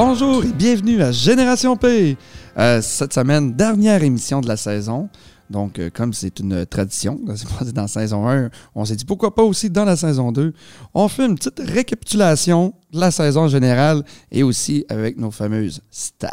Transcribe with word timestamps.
Bonjour 0.00 0.44
et 0.44 0.52
bienvenue 0.52 1.02
à 1.02 1.10
Génération 1.10 1.76
P. 1.76 2.16
Euh, 2.56 2.80
cette 2.80 3.12
semaine, 3.12 3.54
dernière 3.54 4.04
émission 4.04 4.40
de 4.40 4.46
la 4.46 4.56
saison. 4.56 5.08
Donc, 5.50 5.80
euh, 5.80 5.90
comme 5.92 6.12
c'est 6.12 6.38
une 6.38 6.64
tradition, 6.66 7.18
c'est 7.34 7.48
passé 7.48 7.72
dans 7.72 7.82
la 7.82 7.88
saison 7.88 8.28
1, 8.28 8.48
on 8.76 8.84
s'est 8.84 8.94
dit 8.94 9.04
pourquoi 9.04 9.34
pas 9.34 9.42
aussi 9.42 9.70
dans 9.70 9.84
la 9.84 9.96
saison 9.96 10.30
2. 10.30 10.52
On 10.94 11.08
fait 11.08 11.26
une 11.26 11.34
petite 11.34 11.58
récapitulation 11.58 12.74
de 12.92 13.00
la 13.00 13.10
saison 13.10 13.48
générale 13.48 14.04
et 14.30 14.44
aussi 14.44 14.84
avec 14.88 15.18
nos 15.18 15.32
fameuses 15.32 15.80
stats. 15.90 16.30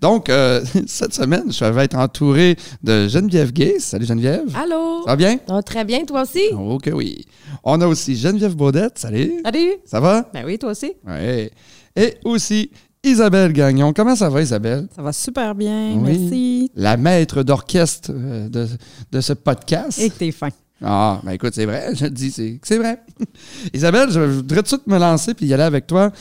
Donc, 0.00 0.28
euh, 0.28 0.64
cette 0.88 1.14
semaine, 1.14 1.52
je 1.52 1.64
vais 1.66 1.84
être 1.84 1.96
entouré 1.96 2.56
de 2.82 3.06
Geneviève 3.06 3.52
Gay. 3.52 3.78
Salut 3.78 4.06
Geneviève. 4.06 4.52
Allô? 4.56 5.02
Ça 5.04 5.10
va 5.12 5.16
bien? 5.16 5.38
Très 5.64 5.84
bien, 5.84 6.04
toi 6.04 6.22
aussi? 6.22 6.42
Oh 6.52 6.78
que 6.78 6.90
oui. 6.90 7.26
On 7.62 7.80
a 7.80 7.86
aussi 7.86 8.16
Geneviève 8.16 8.56
Baudette. 8.56 8.98
Salut. 8.98 9.34
Salut. 9.44 9.74
Ça 9.84 10.00
va? 10.00 10.28
Ben 10.34 10.44
oui, 10.44 10.58
toi 10.58 10.72
aussi. 10.72 10.94
Oui. 11.06 11.48
Et 11.94 12.14
aussi 12.24 12.70
Isabelle 13.10 13.52
Gagnon. 13.52 13.92
Comment 13.92 14.16
ça 14.16 14.28
va, 14.28 14.42
Isabelle? 14.42 14.86
Ça 14.94 15.02
va 15.02 15.12
super 15.12 15.54
bien, 15.54 15.94
Oui. 15.96 16.18
merci. 16.18 16.70
La 16.74 16.96
maître 16.96 17.42
d'orchestre 17.42 18.10
euh, 18.14 18.48
de, 18.48 18.66
de 19.12 19.20
ce 19.20 19.32
podcast. 19.32 19.98
Et 19.98 20.10
que 20.10 20.16
t'es 20.18 20.30
fin. 20.32 20.48
Ah, 20.82 21.20
ben 21.24 21.32
écoute, 21.32 21.54
c'est 21.54 21.66
vrai, 21.66 21.90
je 21.94 22.06
te 22.06 22.10
dis, 22.12 22.30
c'est 22.30 22.60
c'est 22.62 22.78
vrai. 22.78 23.00
Isabelle, 23.74 24.10
je 24.10 24.20
voudrais 24.20 24.58
tout 24.58 24.62
de 24.62 24.68
suite 24.68 24.86
me 24.86 24.98
lancer 24.98 25.34
puis 25.34 25.46
y 25.46 25.54
aller 25.54 25.64
avec 25.64 25.86
toi. 25.88 26.12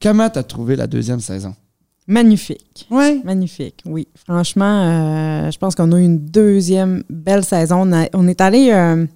Comment 0.00 0.30
t'as 0.30 0.42
trouvé 0.44 0.76
la 0.76 0.86
deuxième 0.86 1.20
saison? 1.20 1.54
Magnifique. 2.06 2.86
Oui. 2.90 3.20
Magnifique, 3.24 3.82
oui. 3.86 4.06
Franchement, 4.14 5.44
euh, 5.46 5.50
je 5.50 5.58
pense 5.58 5.74
qu'on 5.74 5.90
a 5.92 5.98
eu 5.98 6.04
une 6.04 6.18
deuxième 6.18 7.02
belle 7.08 7.44
saison. 7.44 7.82
On, 7.88 7.92
a- 7.92 8.08
on 8.12 8.28
est 8.28 8.40
allé, 8.42 8.70
euh, 8.72 9.06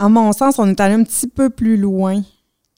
en 0.00 0.10
mon 0.10 0.32
sens, 0.32 0.58
on 0.58 0.66
est 0.68 0.80
allé 0.80 0.94
un 0.94 1.04
petit 1.04 1.28
peu 1.28 1.50
plus 1.50 1.76
loin 1.76 2.22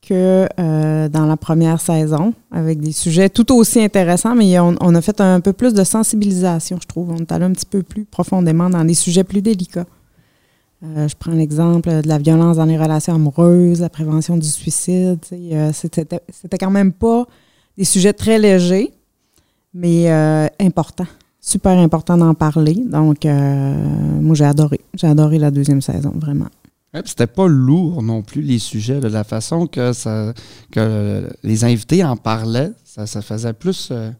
que 0.06 0.46
euh, 0.60 1.08
dans 1.08 1.26
la 1.26 1.36
première 1.36 1.80
saison, 1.80 2.34
avec 2.50 2.80
des 2.80 2.92
sujets 2.92 3.28
tout 3.28 3.52
aussi 3.54 3.80
intéressants, 3.80 4.34
mais 4.34 4.58
on, 4.58 4.94
a 4.94 5.00
fait 5.00 5.20
un 5.20 5.40
peu 5.40 5.52
plus 5.52 5.74
de 5.74 5.84
sensibilisation, 5.84 6.78
je 6.80 6.86
trouve. 6.86 7.10
On 7.10 7.16
est 7.16 7.32
allé 7.32 7.44
un 7.44 7.52
petit 7.52 7.66
peu 7.66 7.82
plus 7.82 8.04
profondément 8.04 8.70
dans 8.70 8.84
des 8.84 8.94
sujets 8.94 9.24
plus 9.24 9.42
délicats. 9.42 9.86
Euh, 10.84 11.08
je 11.08 11.14
prends 11.18 11.32
l'exemple 11.32 12.02
de 12.02 12.08
la 12.08 12.18
violence 12.18 12.58
dans 12.58 12.64
les 12.64 12.76
relations 12.76 13.14
amoureuses, 13.14 13.80
la 13.80 13.88
prévention 13.88 14.36
du 14.36 14.46
suicide. 14.46 15.18
euh, 15.32 15.72
C'était 15.72 16.58
quand 16.58 16.70
même 16.70 16.92
pas 16.92 17.26
des 17.78 17.84
sujets 17.84 18.12
très 18.12 18.38
légers, 18.38 18.92
mais 19.72 20.10
euh, 20.10 20.46
importants. 20.60 21.06
Super 21.40 21.78
important 21.78 22.16
d'en 22.16 22.34
parler. 22.34 22.74
Donc, 22.74 23.24
moi, 23.24 24.34
j'ai 24.34 24.46
adoré. 24.46 24.80
J'ai 24.94 25.06
adoré 25.06 25.38
la 25.38 25.50
deuxième 25.50 25.82
saison, 25.82 26.12
vraiment. 26.14 26.48
C'était 27.04 27.26
pas 27.26 27.48
lourd 27.48 28.02
non 28.02 28.22
plus, 28.22 28.42
les 28.42 28.58
sujets, 28.58 29.00
de 29.00 29.08
la 29.08 29.24
façon 29.24 29.66
que, 29.66 29.92
ça, 29.92 30.32
que 30.70 31.28
les 31.42 31.64
invités 31.64 32.04
en 32.04 32.16
parlaient. 32.16 32.72
Ça, 32.84 33.06
ça 33.06 33.20
faisait 33.22 33.52
plus, 33.52 33.88
euh, 33.90 34.10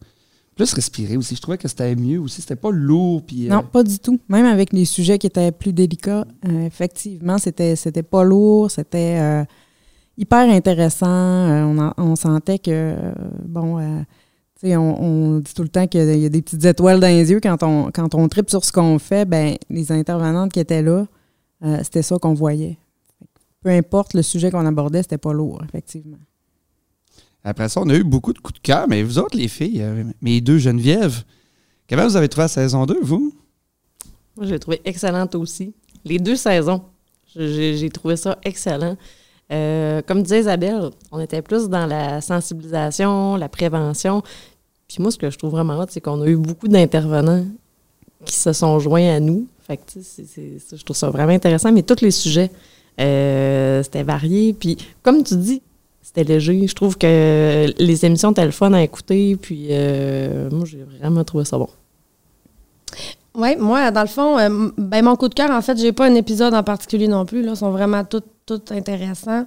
plus 0.55 0.73
respirer 0.73 1.15
aussi. 1.15 1.35
Je 1.35 1.41
trouvais 1.41 1.57
que 1.57 1.67
c'était 1.69 1.95
mieux 1.95 2.19
aussi. 2.19 2.41
C'était 2.41 2.55
pas 2.57 2.71
lourd. 2.71 3.21
Puis, 3.25 3.47
euh, 3.47 3.53
Non, 3.53 3.63
pas 3.63 3.83
du 3.83 3.97
tout. 3.99 4.19
Même 4.27 4.45
avec 4.45 4.73
les 4.73 4.83
sujets 4.85 5.17
qui 5.17 5.27
étaient 5.27 5.51
plus 5.53 5.71
délicats, 5.73 6.25
euh, 6.47 6.65
effectivement, 6.65 7.37
c'était 7.37 7.75
c'était 7.77 8.03
pas 8.03 8.23
lourd, 8.25 8.69
c'était 8.69 9.45
hyper 10.17 10.49
intéressant. 10.49 11.07
On, 11.07 11.91
on 11.97 12.15
sentait 12.15 12.59
que, 12.59 12.95
bon, 13.45 13.79
on, 14.63 14.77
on 14.77 15.39
dit 15.39 15.53
tout 15.53 15.63
le 15.63 15.69
temps 15.69 15.87
qu'il 15.87 16.01
y 16.01 16.03
a- 16.09 16.13
il 16.15 16.21
y 16.21 16.25
a 16.25 16.29
des 16.29 16.41
petites 16.41 16.65
étoiles 16.65 16.99
dans 16.99 17.07
les 17.07 17.29
yeux 17.31 17.39
quand 17.41 17.61
on, 17.63 17.91
quand 17.93 18.15
on 18.15 18.27
tripe 18.27 18.49
sur 18.49 18.63
ce 18.65 18.71
qu'on 18.71 18.99
fait. 18.99 19.25
Ben, 19.25 19.55
les 19.69 19.91
intervenantes 19.91 20.51
qui 20.51 20.59
étaient 20.59 20.81
là, 20.81 21.05
euh, 21.65 21.79
c'était 21.83 22.01
ça 22.01 22.17
qu'on 22.19 22.33
voyait. 22.33 22.77
Peu 23.61 23.69
importe 23.69 24.13
le 24.13 24.21
sujet 24.21 24.51
qu'on 24.51 24.65
abordait, 24.65 25.01
c'était 25.01 25.17
pas 25.17 25.33
lourd, 25.33 25.61
effectivement. 25.67 26.17
Après 27.43 27.69
ça, 27.69 27.81
on 27.81 27.89
a 27.89 27.95
eu 27.95 28.03
beaucoup 28.03 28.33
de 28.33 28.39
coups 28.39 28.59
de 28.59 28.63
cœur, 28.63 28.87
mais 28.87 29.03
vous 29.03 29.19
autres, 29.19 29.37
les 29.37 29.47
filles, 29.47 29.81
euh, 29.81 30.03
mes 30.21 30.41
deux 30.41 30.57
Geneviève, 30.57 31.23
comment 31.89 32.05
vous 32.07 32.15
avez 32.15 32.29
trouvé 32.29 32.45
la 32.45 32.49
saison 32.49 32.85
2, 32.85 32.99
vous? 33.01 33.33
Moi, 34.37 34.45
j'ai 34.47 34.59
trouvé 34.59 34.81
excellente 34.85 35.35
aussi. 35.35 35.73
Les 36.03 36.19
deux 36.19 36.35
saisons, 36.35 36.81
j'ai 37.35 37.77
j'ai 37.77 37.89
trouvé 37.89 38.15
ça 38.17 38.37
excellent. 38.43 38.97
Euh, 39.51 40.01
comme 40.01 40.23
disait 40.23 40.39
Isabelle, 40.41 40.89
on 41.11 41.19
était 41.19 41.41
plus 41.41 41.69
dans 41.69 41.85
la 41.85 42.19
sensibilisation, 42.21 43.35
la 43.35 43.49
prévention. 43.49 44.23
Puis 44.87 44.97
moi, 44.99 45.11
ce 45.11 45.17
que 45.17 45.29
je 45.29 45.37
trouve 45.37 45.51
vraiment 45.51 45.79
hot, 45.79 45.85
c'est 45.89 46.01
qu'on 46.01 46.21
a 46.21 46.27
eu 46.27 46.35
beaucoup 46.35 46.67
d'intervenants 46.67 47.45
qui 48.25 48.35
se 48.35 48.53
sont 48.53 48.79
joints 48.79 49.15
à 49.15 49.19
nous. 49.19 49.47
Fait 49.65 49.77
que, 49.77 49.83
tu 49.93 50.03
sais, 50.03 50.25
je 50.71 50.83
trouve 50.83 50.95
ça 50.95 51.09
vraiment 51.09 51.33
intéressant. 51.33 51.71
Mais 51.71 51.81
tous 51.81 52.01
les 52.01 52.11
sujets, 52.11 52.51
euh, 52.99 53.81
c'était 53.83 54.03
varié. 54.03 54.53
Puis, 54.53 54.77
comme 55.01 55.23
tu 55.23 55.35
dis, 55.35 55.61
c'était 56.01 56.23
léger. 56.23 56.67
Je 56.67 56.75
trouve 56.75 56.97
que 56.97 57.65
les 57.77 58.05
émissions 58.05 58.31
étaient 58.31 58.45
le 58.45 58.51
fun 58.51 58.71
à 58.73 58.83
écouter. 58.83 59.35
Puis, 59.35 59.67
euh, 59.71 60.49
moi, 60.51 60.65
j'ai 60.65 60.83
vraiment 60.99 61.23
trouvé 61.23 61.45
ça 61.45 61.57
bon. 61.57 61.69
Oui, 63.33 63.55
moi, 63.57 63.91
dans 63.91 64.01
le 64.01 64.07
fond, 64.07 64.37
euh, 64.37 64.69
ben, 64.77 65.03
mon 65.03 65.15
coup 65.15 65.27
de 65.27 65.33
cœur, 65.33 65.51
en 65.51 65.61
fait, 65.61 65.77
j'ai 65.77 65.91
pas 65.91 66.05
un 66.05 66.15
épisode 66.15 66.53
en 66.53 66.63
particulier 66.63 67.07
non 67.07 67.25
plus. 67.25 67.41
Là, 67.41 67.51
ils 67.51 67.57
sont 67.57 67.71
vraiment 67.71 68.03
tous 68.05 68.21
tous 68.45 68.61
intéressants. 68.71 69.45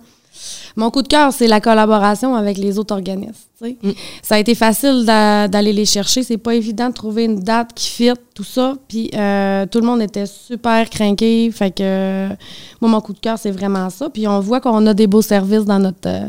Mon 0.77 0.91
coup 0.91 1.03
de 1.03 1.09
cœur, 1.09 1.33
c'est 1.33 1.47
la 1.49 1.61
collaboration 1.61 2.35
avec 2.37 2.57
les 2.59 2.79
autres 2.79 2.95
organismes. 2.95 3.33
Mm. 3.61 3.91
Ça 4.23 4.37
a 4.37 4.39
été 4.39 4.55
facile 4.55 5.05
d'a- 5.05 5.49
d'aller 5.49 5.73
les 5.73 5.85
chercher. 5.85 6.23
C'est 6.23 6.39
pas 6.39 6.55
évident 6.55 6.89
de 6.89 6.95
trouver 6.95 7.25
une 7.25 7.41
date 7.41 7.71
qui 7.75 7.89
fit, 7.91 8.11
tout 8.35 8.45
ça. 8.45 8.75
Puis 8.87 9.11
euh, 9.15 9.67
tout 9.67 9.81
le 9.81 9.87
monde 9.87 10.01
était 10.01 10.27
super 10.27 10.89
craqué. 10.89 11.51
Fait 11.51 11.71
que 11.73 11.83
euh, 11.83 12.29
moi, 12.81 12.91
mon 12.91 13.01
coup 13.01 13.13
de 13.13 13.19
cœur, 13.19 13.39
c'est 13.39 13.51
vraiment 13.51 13.91
ça. 13.91 14.09
Puis 14.11 14.29
on 14.29 14.39
voit 14.41 14.61
qu'on 14.61 14.87
a 14.87 14.95
des 14.95 15.07
beaux 15.09 15.23
services 15.23 15.65
dans 15.65 15.81
notre, 15.81 16.07
euh, 16.09 16.29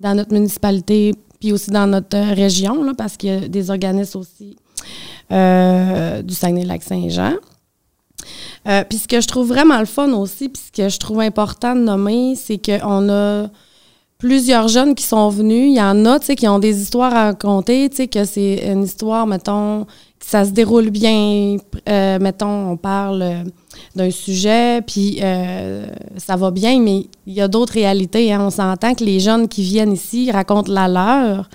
dans 0.00 0.14
notre 0.14 0.32
municipalité, 0.32 1.14
puis 1.38 1.52
aussi 1.52 1.70
dans 1.70 1.86
notre 1.86 2.16
euh, 2.16 2.34
région, 2.34 2.82
là, 2.82 2.92
parce 2.98 3.16
qu'il 3.16 3.28
y 3.30 3.32
a 3.32 3.46
des 3.48 3.70
organismes 3.70 4.18
aussi 4.18 4.56
du 5.28 6.34
Saguenay-Lac-Saint-Jean. 6.34 7.32
Euh, 8.68 8.84
puis 8.88 8.98
ce 8.98 9.08
que 9.08 9.20
je 9.20 9.28
trouve 9.28 9.48
vraiment 9.48 9.78
le 9.78 9.86
fun 9.86 10.12
aussi, 10.12 10.48
puis 10.48 10.62
ce 10.66 10.82
que 10.82 10.88
je 10.88 10.98
trouve 10.98 11.20
important 11.20 11.74
de 11.74 11.80
nommer, 11.80 12.34
c'est 12.36 12.58
qu'on 12.58 13.08
a 13.08 13.48
plusieurs 14.18 14.68
jeunes 14.68 14.94
qui 14.94 15.04
sont 15.04 15.28
venus. 15.28 15.70
Il 15.70 15.76
y 15.76 15.82
en 15.82 16.04
a, 16.06 16.18
tu 16.18 16.34
qui 16.34 16.48
ont 16.48 16.58
des 16.58 16.80
histoires 16.80 17.14
à 17.14 17.24
raconter, 17.26 17.88
tu 17.90 17.96
sais, 17.96 18.08
que 18.08 18.24
c'est 18.24 18.64
une 18.66 18.84
histoire, 18.84 19.26
mettons, 19.26 19.84
que 19.84 20.26
ça 20.26 20.44
se 20.44 20.50
déroule 20.50 20.90
bien. 20.90 21.56
Euh, 21.88 22.18
mettons, 22.18 22.70
on 22.70 22.76
parle 22.76 23.22
euh, 23.22 23.44
d'un 23.94 24.10
sujet, 24.10 24.82
puis 24.86 25.20
ça 26.16 26.36
va 26.36 26.50
bien, 26.50 26.80
mais 26.80 27.06
il 27.26 27.34
y 27.34 27.40
a 27.40 27.48
d'autres 27.48 27.74
réalités. 27.74 28.32
hein. 28.32 28.40
On 28.40 28.50
s'entend 28.50 28.94
que 28.94 29.04
les 29.04 29.20
jeunes 29.20 29.48
qui 29.48 29.62
viennent 29.62 29.92
ici 29.92 30.30
racontent 30.30 30.72
la 30.72 30.88
leur, 30.88 31.48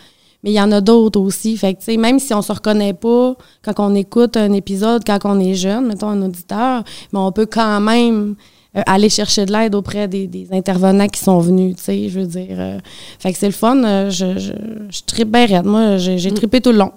mais 0.43 0.51
il 0.51 0.55
y 0.55 0.61
en 0.61 0.71
a 0.71 0.81
d'autres 0.81 1.19
aussi. 1.19 1.55
Fait 1.57 1.73
que, 1.75 1.97
même 1.97 2.19
si 2.19 2.33
on 2.33 2.41
se 2.41 2.51
reconnaît 2.51 2.93
pas 2.93 3.35
quand 3.63 3.73
on 3.79 3.95
écoute 3.95 4.37
un 4.37 4.51
épisode, 4.53 5.03
quand 5.05 5.19
on 5.25 5.39
est 5.39 5.55
jeune, 5.55 5.87
mettons 5.87 6.09
un 6.09 6.21
auditeur, 6.21 6.83
mais 7.13 7.19
on 7.19 7.31
peut 7.31 7.45
quand 7.45 7.79
même 7.81 8.35
euh, 8.77 8.81
aller 8.85 9.09
chercher 9.09 9.45
de 9.45 9.51
l'aide 9.51 9.75
auprès 9.75 10.07
des, 10.07 10.27
des 10.27 10.47
intervenants 10.51 11.07
qui 11.07 11.19
sont 11.19 11.39
venus, 11.39 11.75
tu 11.75 11.83
sais, 11.83 12.09
je 12.09 12.19
veux 12.19 12.25
dire. 12.27 12.55
euh, 12.59 12.79
fait 13.19 13.33
que 13.33 13.37
c'est 13.39 13.47
le 13.47 13.51
fun. 13.53 13.83
euh, 13.83 14.09
je, 14.09 14.39
je, 14.39 14.53
je 14.89 15.01
tripe 15.05 15.29
bien 15.31 15.45
raide. 15.45 15.65
Moi, 15.65 15.97
j'ai 15.97 16.17
j'ai 16.17 16.31
trippé 16.31 16.61
tout 16.61 16.71
le 16.71 16.77
long. 16.77 16.91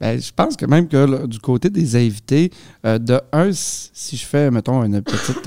Ben, 0.00 0.20
je 0.20 0.32
pense 0.34 0.56
que 0.56 0.64
même 0.66 0.88
que 0.88 0.96
là, 0.96 1.26
du 1.26 1.38
côté 1.38 1.68
des 1.70 1.94
invités, 1.94 2.50
de 2.84 3.20
un, 3.32 3.50
si 3.52 4.16
je 4.16 4.24
fais, 4.24 4.50
mettons, 4.50 4.82
une 4.82 5.02
petite, 5.02 5.42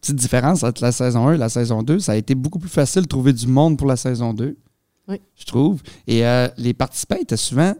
petite 0.00 0.16
différence 0.16 0.62
entre 0.62 0.82
la 0.82 0.92
saison 0.92 1.26
1 1.28 1.34
et 1.34 1.38
la 1.38 1.48
saison 1.48 1.82
2, 1.82 1.98
ça 1.98 2.12
a 2.12 2.16
été 2.16 2.34
beaucoup 2.36 2.58
plus 2.60 2.70
facile 2.70 3.02
de 3.02 3.08
trouver 3.08 3.32
du 3.32 3.46
monde 3.48 3.76
pour 3.76 3.86
la 3.88 3.96
saison 3.96 4.32
2. 4.32 4.56
Je 5.08 5.44
trouve. 5.44 5.82
Et 6.06 6.26
euh, 6.26 6.48
les 6.56 6.74
participants 6.74 7.16
étaient 7.20 7.36
souvent 7.36 7.74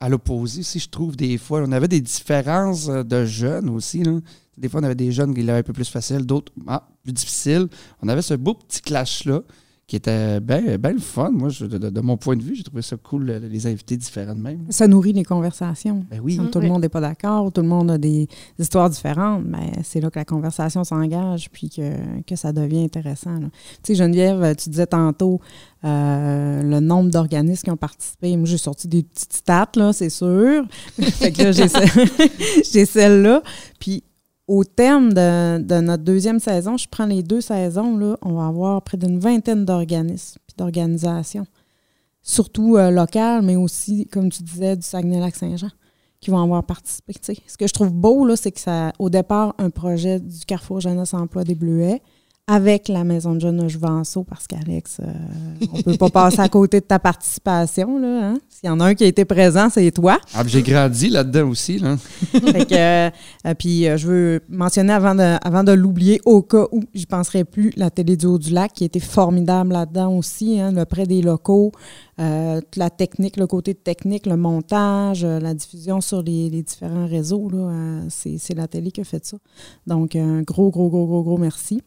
à 0.00 0.08
l'opposé 0.08 0.60
aussi, 0.60 0.78
je 0.78 0.88
trouve, 0.88 1.16
des 1.16 1.38
fois. 1.38 1.62
On 1.66 1.72
avait 1.72 1.88
des 1.88 2.00
différences 2.00 2.88
euh, 2.88 3.02
de 3.02 3.24
jeunes 3.24 3.68
aussi. 3.68 4.02
Là. 4.02 4.18
Des 4.56 4.68
fois, 4.68 4.80
on 4.80 4.84
avait 4.84 4.94
des 4.94 5.12
jeunes 5.12 5.34
qui 5.34 5.42
l'avaient 5.42 5.60
un 5.60 5.64
peu 5.64 5.72
plus 5.72 5.88
facile, 5.88 6.24
d'autres 6.24 6.52
ah, 6.66 6.88
plus 7.02 7.12
difficile. 7.12 7.68
On 8.02 8.08
avait 8.08 8.22
ce 8.22 8.34
beau 8.34 8.54
petit 8.54 8.80
clash-là 8.80 9.42
qui 9.88 9.96
était 9.96 10.38
bien 10.38 10.76
ben 10.78 10.92
le 10.92 11.00
fun. 11.00 11.30
Moi, 11.32 11.48
je- 11.48 11.64
de, 11.64 11.78
de- 11.78 11.88
de 11.90 12.00
mon 12.00 12.16
point 12.16 12.36
de 12.36 12.42
vue, 12.42 12.54
j'ai 12.54 12.62
trouvé 12.62 12.82
ça 12.82 12.96
cool, 12.96 13.24
les 13.50 13.66
invités 13.66 13.96
différents 13.96 14.34
de 14.36 14.40
même. 14.40 14.66
Ça 14.68 14.86
nourrit 14.86 15.14
les 15.14 15.24
conversations. 15.24 16.04
Ben 16.10 16.20
oui. 16.22 16.36
Quand 16.36 16.44
Mm, 16.44 16.50
tout 16.50 16.58
le 16.60 16.66
oui. 16.66 16.70
monde 16.72 16.82
n'est 16.82 16.88
pas 16.90 17.00
d'accord, 17.00 17.46
ou 17.46 17.50
tout 17.50 17.62
le 17.62 17.68
monde 17.68 17.90
a 17.90 17.96
des, 17.98 18.26
des 18.58 18.62
histoires 18.62 18.90
différentes, 18.90 19.44
mais 19.46 19.72
c'est 19.82 20.00
là 20.00 20.10
que 20.10 20.18
la 20.18 20.24
conversation 20.26 20.84
s'engage 20.84 21.48
puis 21.50 21.70
que, 21.70 22.20
que 22.22 22.36
ça 22.36 22.52
devient 22.52 22.84
intéressant. 22.84 23.38
Tu 23.40 23.48
sais, 23.82 23.94
Geneviève, 23.94 24.54
tu 24.56 24.68
disais 24.68 24.86
tantôt 24.86 25.40
euh, 25.84 26.62
le 26.62 26.80
nombre 26.80 27.10
d'organismes 27.10 27.62
qui 27.64 27.70
ont 27.70 27.76
participé. 27.76 28.36
Moi, 28.36 28.46
j'ai 28.46 28.58
sorti 28.58 28.88
des 28.88 29.02
petites 29.04 29.32
stats, 29.32 29.70
là, 29.76 29.92
c'est 29.94 30.10
sûr. 30.10 30.64
fait 31.00 31.32
que 31.32 31.42
là, 31.44 31.52
j'ai 31.52 31.68
celle-là. 32.84 33.42
Puis 33.80 34.02
au 34.48 34.64
terme 34.64 35.12
de, 35.12 35.80
notre 35.80 36.02
deuxième 36.02 36.40
saison, 36.40 36.76
je 36.76 36.88
prends 36.88 37.06
les 37.06 37.22
deux 37.22 37.42
saisons, 37.42 37.96
là, 37.96 38.16
on 38.22 38.32
va 38.32 38.46
avoir 38.46 38.82
près 38.82 38.96
d'une 38.96 39.18
vingtaine 39.18 39.64
d'organismes 39.64 40.40
puis 40.46 40.54
d'organisations. 40.56 41.46
Surtout 42.22 42.76
euh, 42.76 42.90
locales, 42.90 43.42
mais 43.42 43.56
aussi, 43.56 44.06
comme 44.06 44.30
tu 44.30 44.42
disais, 44.42 44.76
du 44.76 44.82
Saguenay-Lac-Saint-Jean 44.82 45.70
qui 46.20 46.30
vont 46.30 46.42
avoir 46.42 46.64
participé. 46.64 47.14
Ce 47.22 47.56
que 47.56 47.66
je 47.68 47.72
trouve 47.72 47.92
beau, 47.92 48.34
c'est 48.34 48.50
que 48.50 48.90
au 48.98 49.08
départ, 49.08 49.54
un 49.58 49.70
projet 49.70 50.18
du 50.18 50.40
Carrefour 50.46 50.80
Jeunesse 50.80 51.14
Emploi 51.14 51.44
des 51.44 51.54
Bleuets 51.54 52.02
avec 52.50 52.88
la 52.88 53.04
Maison 53.04 53.34
de 53.34 53.40
jeunes 53.40 53.68
Juvenceau, 53.68 54.24
parce 54.24 54.46
qu'Alex, 54.46 55.00
euh, 55.00 55.66
on 55.70 55.82
peut 55.82 55.98
pas 55.98 56.08
passer 56.08 56.40
à 56.40 56.48
côté 56.48 56.80
de 56.80 56.86
ta 56.86 56.98
participation. 56.98 57.98
Là, 57.98 58.30
hein? 58.30 58.38
S'il 58.48 58.68
y 58.68 58.70
en 58.70 58.80
a 58.80 58.86
un 58.86 58.94
qui 58.94 59.04
a 59.04 59.06
été 59.06 59.26
présent, 59.26 59.68
c'est 59.68 59.90
toi. 59.90 60.18
Ah, 60.34 60.42
j'ai 60.46 60.62
grandi 60.62 61.10
là-dedans 61.10 61.50
aussi. 61.50 61.78
Là. 61.78 61.98
Fait 61.98 62.64
que, 62.64 63.08
euh, 63.08 63.54
puis 63.58 63.86
euh, 63.86 63.98
je 63.98 64.06
veux 64.06 64.40
mentionner 64.48 64.94
avant 64.94 65.14
de, 65.14 65.36
avant 65.46 65.62
de 65.62 65.72
l'oublier, 65.72 66.22
au 66.24 66.40
cas 66.40 66.64
où 66.72 66.84
j'y 66.94 67.04
penserais 67.04 67.44
plus, 67.44 67.70
la 67.76 67.90
télé 67.90 68.16
du 68.16 68.24
Haut-du-Lac 68.24 68.72
qui 68.72 68.84
était 68.84 68.98
formidable 68.98 69.74
là-dedans 69.74 70.16
aussi, 70.16 70.58
hein, 70.58 70.72
le 70.72 70.86
prêt 70.86 71.04
des 71.04 71.20
locaux, 71.20 71.72
euh, 72.18 72.62
la 72.76 72.88
technique, 72.88 73.36
le 73.36 73.46
côté 73.46 73.74
technique, 73.74 74.24
le 74.24 74.38
montage, 74.38 75.22
la 75.22 75.52
diffusion 75.52 76.00
sur 76.00 76.22
les, 76.22 76.48
les 76.48 76.62
différents 76.62 77.06
réseaux. 77.06 77.50
là, 77.50 78.00
c'est 78.08 78.54
la 78.54 78.68
télé 78.68 78.90
qui 78.90 79.02
a 79.02 79.04
fait 79.04 79.26
ça. 79.26 79.36
Donc, 79.86 80.16
un 80.16 80.40
gros, 80.40 80.70
gros, 80.70 80.88
gros, 80.88 81.06
gros, 81.06 81.22
gros 81.22 81.36
merci. 81.36 81.82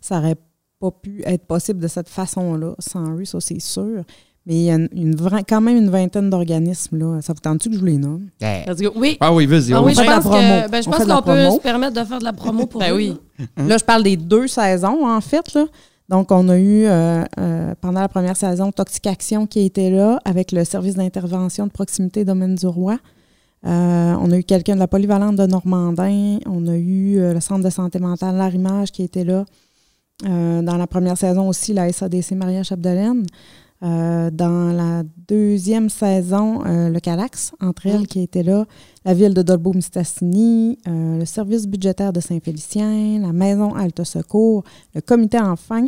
Ça 0.00 0.18
aurait 0.18 0.36
pas 0.80 0.90
pu 0.90 1.22
être 1.26 1.46
possible 1.46 1.80
de 1.80 1.88
cette 1.88 2.08
façon-là 2.08 2.74
sans 2.78 3.16
eux, 3.18 3.24
ça 3.24 3.38
c'est 3.40 3.60
sûr. 3.60 4.02
Mais 4.46 4.54
il 4.56 4.62
y 4.64 4.70
a 4.70 4.74
une, 4.74 5.16
quand 5.48 5.60
même 5.62 5.78
une 5.78 5.88
vingtaine 5.88 6.28
d'organismes. 6.28 6.98
là. 6.98 7.22
Ça 7.22 7.32
vous 7.32 7.40
tente-tu 7.40 7.70
que 7.70 7.76
je 7.76 7.80
vous 7.80 7.86
les 7.86 7.96
nomme? 7.96 8.28
Let's 8.42 8.78
go. 8.82 8.90
Oui. 8.94 9.16
Ah 9.20 9.32
oui, 9.32 9.46
vas-y. 9.46 9.72
Ah 9.72 9.80
on 9.80 9.86
oui, 9.86 9.94
va- 9.94 10.02
je 10.02 10.06
fait 10.10 10.10
de 10.10 10.10
la 10.10 10.20
pense 10.20 10.70
ben, 10.70 10.82
je 10.82 10.88
On 10.88 10.90
pense 10.90 10.96
fait 10.98 11.04
de 11.04 11.08
la 11.08 11.14
qu'on 11.16 11.22
peut 11.22 11.50
se 11.50 11.60
permettre 11.62 11.98
de 11.98 12.04
faire 12.06 12.18
de 12.18 12.24
la 12.24 12.32
promo 12.34 12.66
pour 12.66 12.80
Ben 12.80 12.92
eux, 12.92 12.96
oui. 12.96 13.16
là. 13.56 13.64
Là, 13.66 13.78
je 13.78 13.84
parle 13.84 14.02
des 14.02 14.18
deux 14.18 14.46
saisons, 14.46 15.08
en 15.08 15.20
fait. 15.22 15.54
Là. 15.54 15.64
Donc, 16.10 16.30
on 16.30 16.46
a 16.50 16.58
eu, 16.58 16.84
euh, 16.84 17.24
euh, 17.38 17.74
pendant 17.80 18.00
la 18.00 18.08
première 18.10 18.36
saison, 18.36 18.70
Toxic 18.70 19.06
Action 19.06 19.46
qui 19.46 19.60
était 19.60 19.88
là 19.88 20.20
avec 20.26 20.52
le 20.52 20.62
service 20.66 20.96
d'intervention 20.96 21.66
de 21.66 21.72
proximité 21.72 22.26
Domaine 22.26 22.54
du 22.56 22.66
Roi. 22.66 22.98
Euh, 23.66 24.14
on 24.20 24.30
a 24.30 24.36
eu 24.36 24.44
quelqu'un 24.44 24.74
de 24.74 24.80
la 24.80 24.88
polyvalente 24.88 25.36
de 25.36 25.46
Normandin. 25.46 26.38
On 26.44 26.66
a 26.68 26.76
eu 26.76 27.16
euh, 27.18 27.32
le 27.32 27.40
centre 27.40 27.64
de 27.64 27.70
santé 27.70 27.98
mentale 27.98 28.36
Larimage 28.36 28.92
qui 28.92 29.02
était 29.02 29.24
là. 29.24 29.46
Euh, 30.24 30.62
dans 30.62 30.76
la 30.76 30.86
première 30.86 31.18
saison 31.18 31.48
aussi, 31.48 31.72
la 31.74 31.92
SADC 31.92 32.32
Maria 32.32 32.62
Chapdelaine. 32.62 33.24
Euh, 33.82 34.30
dans 34.30 34.72
la 34.72 35.02
deuxième 35.28 35.90
saison, 35.90 36.64
euh, 36.64 36.88
le 36.88 37.00
Calax, 37.00 37.52
entre 37.60 37.86
elles, 37.86 38.02
Mm. 38.02 38.06
qui 38.06 38.20
était 38.20 38.42
là. 38.44 38.64
La 39.04 39.12
ville 39.12 39.34
de 39.34 39.42
Dolbeau-Mistassini, 39.42 40.78
euh, 40.88 41.18
le 41.18 41.24
service 41.26 41.66
budgétaire 41.66 42.12
de 42.12 42.20
Saint-Félicien, 42.20 43.18
la 43.20 43.32
maison 43.32 43.74
Alta 43.74 44.04
Secours, 44.04 44.62
le 44.94 45.00
comité 45.02 45.38
Enfin, 45.38 45.84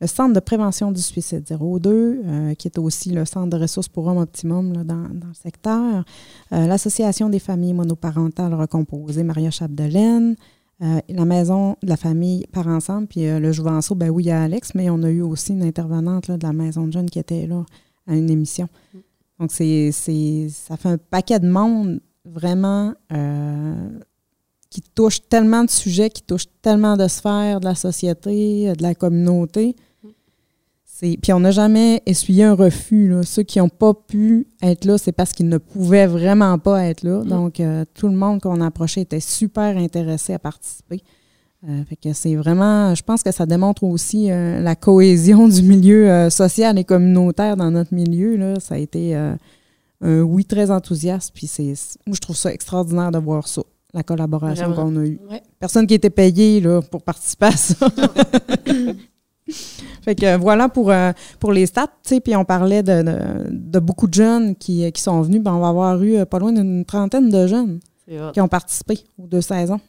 le 0.00 0.06
centre 0.06 0.32
de 0.34 0.40
prévention 0.40 0.92
du 0.92 1.00
suicide 1.00 1.44
02, 1.44 2.22
euh, 2.24 2.54
qui 2.54 2.68
est 2.68 2.78
aussi 2.78 3.10
le 3.10 3.24
centre 3.24 3.48
de 3.48 3.56
ressources 3.60 3.88
pour 3.88 4.06
hommes 4.06 4.18
optimum 4.18 4.72
là, 4.72 4.84
dans, 4.84 5.08
dans 5.12 5.26
le 5.28 5.34
secteur, 5.34 6.04
l'association 6.52 7.30
des 7.30 7.40
familles 7.40 7.74
monoparentales 7.74 8.54
recomposées 8.54 9.24
Maria 9.24 9.50
Chapdelaine, 9.50 10.36
euh, 10.82 11.00
la 11.10 11.24
maison 11.26 11.76
de 11.82 11.88
la 11.88 11.96
famille 11.96 12.46
par 12.52 12.66
ensemble, 12.66 13.06
puis 13.06 13.26
euh, 13.26 13.38
le 13.38 13.52
Jouvenceau, 13.52 13.94
ben 13.94 14.08
oui, 14.08 14.24
il 14.24 14.26
y 14.28 14.30
a 14.30 14.42
Alex, 14.42 14.74
mais 14.74 14.88
on 14.88 15.02
a 15.02 15.10
eu 15.10 15.20
aussi 15.20 15.52
une 15.52 15.62
intervenante 15.62 16.28
là, 16.28 16.38
de 16.38 16.46
la 16.46 16.54
maison 16.54 16.86
de 16.86 16.92
jeunes 16.92 17.10
qui 17.10 17.18
était 17.18 17.46
là 17.46 17.64
à 18.06 18.14
une 18.16 18.30
émission. 18.30 18.66
Donc, 19.38 19.52
c'est, 19.52 19.90
c'est, 19.92 20.48
ça 20.48 20.78
fait 20.78 20.88
un 20.88 20.98
paquet 20.98 21.38
de 21.38 21.48
monde 21.48 22.00
vraiment 22.24 22.94
euh, 23.12 23.90
qui 24.70 24.80
touche 24.80 25.20
tellement 25.28 25.64
de 25.64 25.70
sujets, 25.70 26.08
qui 26.08 26.22
touche 26.22 26.46
tellement 26.62 26.96
de 26.96 27.08
sphères 27.08 27.60
de 27.60 27.66
la 27.66 27.74
société, 27.74 28.72
de 28.72 28.82
la 28.82 28.94
communauté. 28.94 29.76
Puis 31.00 31.32
on 31.32 31.40
n'a 31.40 31.50
jamais 31.50 32.02
essuyé 32.06 32.44
un 32.44 32.54
refus. 32.54 33.08
là. 33.08 33.22
Ceux 33.22 33.42
qui 33.42 33.58
n'ont 33.58 33.68
pas 33.68 33.94
pu 33.94 34.46
être 34.62 34.84
là, 34.84 34.98
c'est 34.98 35.12
parce 35.12 35.32
qu'ils 35.32 35.48
ne 35.48 35.58
pouvaient 35.58 36.06
vraiment 36.06 36.58
pas 36.58 36.84
être 36.84 37.02
là. 37.02 37.22
Mm. 37.24 37.28
Donc, 37.28 37.60
euh, 37.60 37.84
tout 37.94 38.08
le 38.08 38.16
monde 38.16 38.40
qu'on 38.40 38.60
a 38.60 38.66
approché 38.66 39.00
était 39.02 39.20
super 39.20 39.76
intéressé 39.76 40.34
à 40.34 40.38
participer. 40.38 41.02
Euh, 41.68 41.84
fait 41.84 41.96
que 41.96 42.12
c'est 42.12 42.36
vraiment, 42.36 42.94
je 42.94 43.02
pense 43.02 43.22
que 43.22 43.32
ça 43.32 43.46
démontre 43.46 43.84
aussi 43.84 44.30
euh, 44.30 44.60
la 44.60 44.76
cohésion 44.76 45.48
du 45.48 45.62
milieu 45.62 46.28
social 46.30 46.78
et 46.78 46.84
communautaire 46.84 47.56
dans 47.56 47.70
notre 47.70 47.94
milieu. 47.94 48.36
Là. 48.36 48.60
Ça 48.60 48.74
a 48.74 48.78
été 48.78 49.14
un 49.14 50.20
oui 50.22 50.44
très 50.44 50.70
enthousiaste. 50.70 51.32
Puis 51.34 51.46
c'est, 51.46 51.74
moi, 52.06 52.14
je 52.14 52.20
trouve 52.20 52.36
ça 52.36 52.52
extraordinaire 52.52 53.10
de 53.10 53.18
voir 53.18 53.48
ça, 53.48 53.62
la 53.94 54.02
collaboration 54.02 54.72
qu'on 54.74 54.96
a 54.96 55.04
eue. 55.04 55.20
Ouais. 55.30 55.42
Personne 55.58 55.86
qui 55.86 55.94
était 55.94 56.10
payé 56.10 56.60
là, 56.60 56.82
pour 56.82 57.02
participer 57.02 57.46
à 57.46 57.52
ça. 57.52 57.74
fait 60.02 60.14
que 60.14 60.26
euh, 60.26 60.36
voilà 60.36 60.68
pour, 60.68 60.90
euh, 60.90 61.12
pour 61.38 61.52
les 61.52 61.66
stats. 61.66 61.86
tu 62.02 62.14
sais, 62.14 62.20
Puis 62.20 62.34
on 62.36 62.44
parlait 62.44 62.82
de, 62.82 63.02
de, 63.02 63.16
de 63.50 63.78
beaucoup 63.78 64.06
de 64.06 64.14
jeunes 64.14 64.56
qui, 64.56 64.90
qui 64.92 65.02
sont 65.02 65.20
venus. 65.22 65.42
Ben, 65.42 65.52
on 65.54 65.60
va 65.60 65.68
avoir 65.68 66.02
eu 66.02 66.16
euh, 66.16 66.24
pas 66.24 66.38
loin 66.38 66.52
d'une 66.52 66.84
trentaine 66.84 67.28
de 67.30 67.46
jeunes 67.46 67.80
qui 68.32 68.40
ont 68.40 68.48
participé 68.48 68.98
aux 69.22 69.26
deux 69.26 69.40
saisons. 69.40 69.80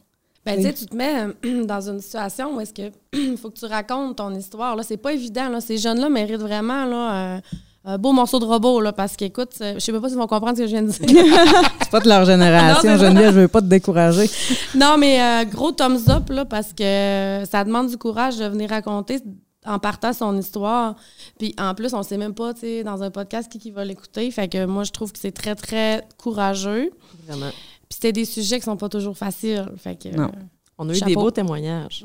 Ben, 0.46 0.56
Oui. 0.56 0.62
tu 0.62 0.68
sais, 0.68 0.74
tu 0.74 0.86
te 0.86 0.94
mets 0.96 1.24
euh, 1.44 1.64
dans 1.66 1.88
une 1.88 2.00
situation 2.00 2.56
où 2.56 2.60
est-ce 2.60 2.72
que 2.74 2.90
faut 3.36 3.50
que 3.50 3.58
tu 3.58 3.66
racontes 3.66 4.16
ton 4.16 4.34
histoire. 4.34 4.76
Là, 4.76 4.82
c'est 4.82 4.96
pas 4.96 5.12
évident. 5.12 5.48
Là. 5.48 5.60
Ces 5.60 5.78
jeunes-là 5.78 6.08
méritent 6.08 6.40
vraiment 6.40 6.84
là, 6.84 7.36
un, 7.36 7.40
un 7.84 7.98
beau 7.98 8.12
morceau 8.12 8.38
de 8.40 8.44
robot. 8.44 8.80
Là, 8.80 8.92
parce 8.92 9.16
qu'écoute, 9.16 9.50
euh, 9.60 9.74
je 9.74 9.78
sais 9.80 9.92
pas 9.92 10.08
s'ils 10.08 10.18
vont 10.18 10.26
comprendre 10.26 10.56
ce 10.56 10.62
que 10.62 10.66
je 10.68 10.72
viens 10.72 10.82
de 10.82 10.88
dire. 10.90 11.00
C'est 11.80 11.90
pas 11.90 12.00
de 12.00 12.08
leur 12.08 12.24
génération, 12.24 12.90
Non, 12.92 12.96
Geneviève, 12.98 13.34
je 13.34 13.40
veux 13.40 13.48
pas 13.48 13.60
te 13.60 13.66
décourager. 13.66 14.28
non, 14.76 14.96
mais 14.98 15.20
euh, 15.20 15.44
gros 15.50 15.70
thumbs 15.72 16.08
up, 16.08 16.28
là, 16.30 16.44
parce 16.44 16.72
que 16.72 17.42
ça 17.50 17.62
demande 17.64 17.88
du 17.88 17.96
courage 17.96 18.36
de 18.38 18.44
venir 18.46 18.70
raconter 18.70 19.20
en 19.64 19.78
partant 19.78 20.12
son 20.12 20.36
histoire. 20.38 20.96
Puis 21.38 21.54
en 21.58 21.74
plus, 21.74 21.94
on 21.94 22.02
sait 22.02 22.16
même 22.18 22.34
pas, 22.34 22.54
tu 22.54 22.60
sais, 22.60 22.84
dans 22.84 23.02
un 23.02 23.10
podcast 23.10 23.50
qui, 23.50 23.58
qui 23.58 23.70
va 23.70 23.84
l'écouter. 23.84 24.30
Fait 24.30 24.48
que 24.48 24.64
moi, 24.66 24.84
je 24.84 24.90
trouve 24.92 25.12
que 25.12 25.18
c'est 25.18 25.32
très, 25.32 25.54
très 25.54 26.06
courageux. 26.18 26.90
Vraiment. 27.26 27.50
Puis 27.50 27.88
c'était 27.96 28.12
des 28.12 28.24
sujets 28.24 28.58
qui 28.58 28.64
sont 28.64 28.76
pas 28.76 28.88
toujours 28.88 29.16
faciles. 29.16 29.70
Fait 29.76 29.96
que, 29.96 30.08
Non. 30.16 30.24
euh, 30.24 30.42
On 30.78 30.88
a 30.88 30.94
eu 30.94 31.00
des 31.00 31.14
beaux 31.14 31.30
témoignages. 31.30 32.04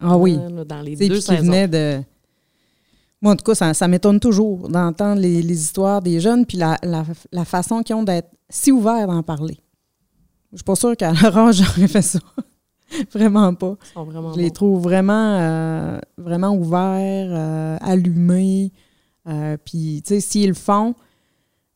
Ah 0.00 0.16
oui. 0.16 0.36
Euh, 0.40 0.64
dans 0.64 0.80
les 0.80 0.96
deux 0.96 1.20
saisons. 1.20 1.42
venait 1.42 1.68
de. 1.68 2.02
Moi, 3.22 3.34
en 3.34 3.36
tout 3.36 3.44
cas, 3.44 3.54
ça, 3.54 3.74
ça 3.74 3.86
m'étonne 3.86 4.18
toujours 4.18 4.66
d'entendre 4.68 5.20
les, 5.20 5.42
les 5.42 5.60
histoires 5.62 6.00
des 6.00 6.20
jeunes, 6.20 6.46
puis 6.46 6.56
la, 6.56 6.78
la, 6.82 7.04
la 7.32 7.44
façon 7.44 7.82
qu'ils 7.82 7.94
ont 7.94 8.02
d'être 8.02 8.30
si 8.48 8.72
ouverts 8.72 9.06
d'en 9.06 9.22
parler. 9.22 9.58
Je 10.52 10.56
suis 10.56 10.64
pas 10.64 10.74
sûre 10.74 10.96
qu'à 10.96 11.12
leur 11.12 11.36
âge, 11.36 11.56
j'aurais 11.62 11.86
fait 11.86 12.00
ça. 12.02 12.18
vraiment 13.12 13.54
pas. 13.54 13.76
Ils 13.82 13.92
sont 13.92 14.04
vraiment 14.04 14.32
Je 14.32 14.38
les 14.38 14.48
bons. 14.48 14.54
trouve 14.54 14.82
vraiment, 14.82 15.38
euh, 15.38 15.98
vraiment 16.18 16.50
ouverts, 16.54 17.30
euh, 17.30 17.76
allumés. 17.80 18.72
Euh, 19.28 19.56
puis, 19.64 20.02
tu 20.04 20.14
sais, 20.14 20.20
s'ils 20.20 20.48
le 20.48 20.54
font, 20.54 20.94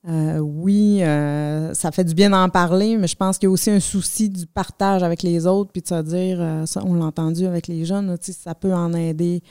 oui, 0.07 1.01
ça 1.01 1.91
fait 1.93 2.05
du 2.05 2.15
bien 2.15 2.31
d'en 2.31 2.49
parler, 2.51 2.97
mais 2.97 3.07
je 3.07 3.17
pense 3.17 3.39
qu'il 3.39 3.47
y 3.47 3.49
a 3.49 3.51
aussi 3.51 3.71
un 3.71 3.81
souci 3.81 4.29
du 4.29 4.47
partage 4.47 5.03
avec 5.03 5.23
les 5.23 5.47
autres, 5.47 5.73
puis 5.73 5.81
de 5.81 5.89
se 5.89 6.03
dire, 6.03 6.67
ça, 6.67 6.83
on 6.85 6.95
l'a 6.95 7.07
entendu 7.07 7.47
avec 7.47 7.69
les 7.69 7.87
jeunes, 7.87 8.09
là, 8.09 8.19
tu 8.19 8.27
sais, 8.27 8.33
ça 8.33 8.55
peut 8.55 8.75
en 8.75 8.93
aider 8.93 9.43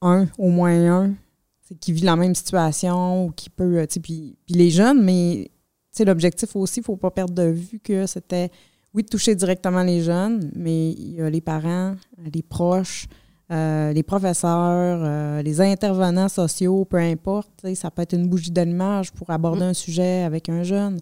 un, 0.00 0.26
au 0.38 0.50
moins 0.50 1.02
un, 1.02 1.14
qui 1.80 1.92
vit 1.92 2.02
la 2.02 2.14
même 2.14 2.36
situation 2.36 3.26
ou 3.26 3.30
qui 3.32 3.50
peut, 3.50 3.84
puis, 4.00 4.36
puis 4.46 4.54
les 4.54 4.70
jeunes, 4.70 5.02
mais 5.02 5.50
tu 5.92 5.98
sais, 5.98 6.04
l'objectif 6.04 6.54
aussi, 6.54 6.78
il 6.78 6.82
ne 6.82 6.84
faut 6.84 6.96
pas 6.96 7.10
perdre 7.10 7.34
de 7.34 7.48
vue 7.48 7.80
que 7.80 8.06
c'était, 8.06 8.50
oui, 8.94 9.02
de 9.02 9.08
toucher 9.08 9.34
directement 9.34 9.82
les 9.82 10.02
jeunes, 10.02 10.50
mais 10.54 10.90
il 10.92 11.16
y 11.16 11.20
a 11.20 11.28
les 11.28 11.40
parents, 11.40 11.94
les 12.32 12.42
proches, 12.42 13.06
euh, 13.50 13.92
les 13.94 14.02
professeurs, 14.02 15.00
euh, 15.02 15.42
les 15.42 15.60
intervenants 15.60 16.28
sociaux, 16.28 16.84
peu 16.84 16.98
importe. 16.98 17.50
Ça 17.74 17.90
peut 17.90 18.02
être 18.02 18.14
une 18.14 18.28
bougie 18.28 18.50
d'allumage 18.50 19.10
pour 19.12 19.30
aborder 19.30 19.62
un 19.62 19.74
sujet 19.74 20.22
avec 20.22 20.48
un 20.48 20.62
jeune. 20.62 20.98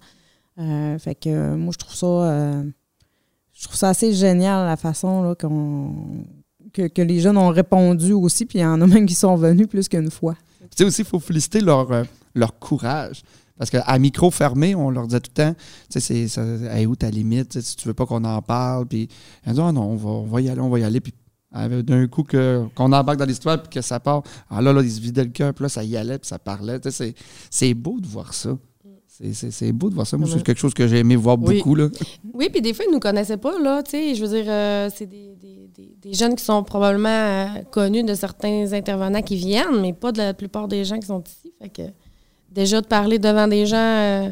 Euh, 0.58 0.98
fait 0.98 1.14
que 1.14 1.54
moi, 1.54 1.72
je 1.72 1.78
trouve 1.78 1.94
ça, 1.94 2.62
je 3.52 3.64
trouve 3.64 3.76
ça 3.76 3.88
assez 3.88 4.12
génial 4.12 4.66
la 4.66 4.76
façon 4.76 5.22
là, 5.22 5.34
qu'on, 5.34 6.24
que, 6.72 6.86
que 6.86 7.02
les 7.02 7.20
jeunes 7.20 7.36
ont 7.36 7.48
répondu 7.48 8.12
aussi, 8.12 8.46
puis 8.46 8.60
il 8.60 8.62
y 8.62 8.66
en 8.66 8.80
a 8.80 8.86
même 8.86 9.06
qui 9.06 9.14
sont 9.14 9.34
venus 9.36 9.66
plus 9.66 9.88
qu'une 9.88 10.10
fois. 10.10 10.36
Tu 10.60 10.78
sais 10.78 10.84
aussi, 10.84 11.02
il 11.02 11.06
faut 11.06 11.20
féliciter 11.20 11.60
leur, 11.60 11.88
leur 12.34 12.58
courage. 12.58 13.22
Parce 13.58 13.70
qu'à 13.70 13.98
micro 13.98 14.30
fermé, 14.30 14.74
on 14.74 14.90
leur 14.90 15.06
disait 15.06 15.20
tout 15.20 15.30
le 15.36 15.42
temps, 15.44 15.54
tu 15.90 16.00
sais, 16.00 16.26
c'est, 16.28 16.40
hey, 16.70 16.84
où 16.86 16.94
ta 16.96 17.10
limite, 17.10 17.58
si 17.60 17.76
tu 17.76 17.88
veux 17.88 17.94
pas 17.94 18.04
qu'on 18.06 18.22
en 18.24 18.42
parle. 18.42 18.86
Puis, 18.86 19.08
ils 19.46 19.52
dit, 19.52 19.60
ah 19.62 19.72
non, 19.72 19.82
on 19.82 19.96
va, 19.96 20.08
on 20.10 20.24
va 20.26 20.40
y 20.42 20.48
aller, 20.50 20.60
on 20.60 20.68
va 20.68 20.78
y 20.78 20.84
aller. 20.84 21.00
Puis, 21.00 21.14
euh, 21.56 21.80
d'un 21.82 22.06
coup, 22.06 22.22
qu'on 22.22 22.92
embarque 22.92 23.18
dans 23.18 23.24
l'histoire, 23.24 23.62
puis 23.62 23.70
que 23.70 23.80
ça 23.80 23.98
part, 23.98 24.22
ah 24.50 24.60
là, 24.60 24.72
là, 24.74 24.82
ils 24.82 24.90
se 24.90 25.00
vidaient 25.00 25.24
le 25.24 25.30
cœur, 25.30 25.54
puis 25.54 25.62
là, 25.62 25.68
ça 25.70 25.82
y 25.84 25.96
allait, 25.96 26.18
puis 26.18 26.28
ça 26.28 26.38
parlait. 26.38 26.78
Tu 26.80 26.90
sais, 26.90 27.14
c'est, 27.50 27.72
beau 27.74 27.98
de 28.00 28.06
voir 28.06 28.34
ça. 28.34 28.56
C'est, 29.32 29.72
beau 29.72 29.88
de 29.88 29.94
voir 29.94 30.06
ça. 30.06 30.18
Moi, 30.18 30.28
c'est 30.30 30.42
quelque 30.42 30.58
chose 30.58 30.74
que 30.74 30.86
j'ai 30.86 30.98
aimé 30.98 31.16
voir 31.16 31.38
Oui. 31.40 31.56
beaucoup. 31.56 31.74
Là. 31.74 31.88
Oui, 32.34 32.50
puis 32.50 32.60
des 32.60 32.74
fois, 32.74 32.84
ils 32.86 32.92
nous 32.92 33.00
connaissaient 33.00 33.38
pas, 33.38 33.58
là, 33.58 33.82
tu 33.82 33.92
sais. 33.92 34.14
Je 34.14 34.22
veux 34.22 34.28
dire, 34.28 34.44
euh, 34.46 34.90
c'est 34.94 35.06
des, 35.06 35.34
des- 35.40 35.70
des- 35.74 35.96
des 36.02 36.12
jeunes 36.12 36.34
qui 36.34 36.44
sont 36.44 36.62
probablement 36.62 37.08
euh, 37.08 37.46
connus 37.70 38.02
de 38.04 38.12
certains 38.12 38.70
intervenants 38.74 39.22
qui 39.22 39.36
viennent, 39.36 39.80
mais 39.80 39.94
pas 39.94 40.12
de 40.12 40.18
la 40.18 40.34
plupart 40.34 40.68
des 40.68 40.84
gens 40.84 40.98
qui 40.98 41.06
sont 41.06 41.22
ici. 41.22 41.50
Fait 41.58 41.70
que 41.70 41.82
déjà 42.56 42.80
de 42.80 42.86
parler 42.86 43.18
devant 43.20 43.46
des 43.46 43.66
gens 43.66 43.76
euh, 43.76 44.30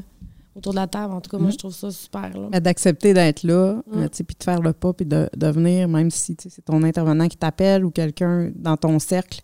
autour 0.57 0.73
de 0.73 0.79
la 0.79 0.87
table, 0.89 1.13
en 1.15 1.21
tout 1.21 1.31
cas, 1.31 1.37
moi, 1.39 1.47
Mhm. 1.47 1.53
je 1.53 1.59
trouve 1.59 1.75
ça 1.75 1.91
super, 1.91 2.31
d'accepter 2.61 3.13
d'être 3.15 3.43
là, 3.45 3.83
puis 3.93 4.37
de 4.39 4.43
faire 4.45 4.61
le 4.61 4.73
pas, 4.73 4.93
puis 4.93 5.07
de, 5.07 5.29
de 5.37 5.47
venir, 5.49 5.87
même 5.89 6.11
si 6.11 6.37
c'est 6.41 6.65
ton 6.65 6.83
intervenant 6.83 7.29
qui 7.29 7.37
t'appelle 7.37 7.85
ou 7.85 7.91
quelqu'un 7.91 8.51
dans 8.57 8.77
ton 8.77 8.99
cercle 8.99 9.41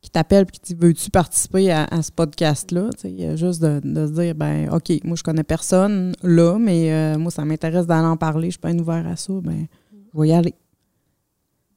qui 0.00 0.10
t'appelle 0.10 0.46
puis 0.46 0.58
qui 0.58 0.74
dit 0.74 0.80
Veux-tu 0.80 1.10
participer 1.10 1.70
à, 1.70 1.84
à 1.84 2.02
ce 2.02 2.10
podcast-là? 2.10 2.90
Il 3.04 3.20
y 3.20 3.24
a 3.24 3.36
Juste 3.36 3.62
de, 3.62 3.80
de 3.84 4.06
se 4.08 4.12
dire 4.12 4.34
ben 4.34 4.68
OK, 4.72 4.90
moi, 5.04 5.14
je 5.16 5.22
connais 5.22 5.44
personne 5.44 6.12
là, 6.24 6.58
mais 6.58 6.92
euh, 6.92 7.18
moi, 7.18 7.30
ça 7.30 7.44
m'intéresse 7.44 7.86
d'aller 7.86 8.08
en 8.08 8.16
parler, 8.16 8.50
je 8.50 8.58
suis 8.58 8.60
bien 8.72 8.76
ouvert 8.80 9.06
à 9.06 9.14
ça, 9.14 9.32
ben, 9.42 9.66
je 10.12 10.20
vais 10.20 10.28
y 10.28 10.32
aller. 10.32 10.54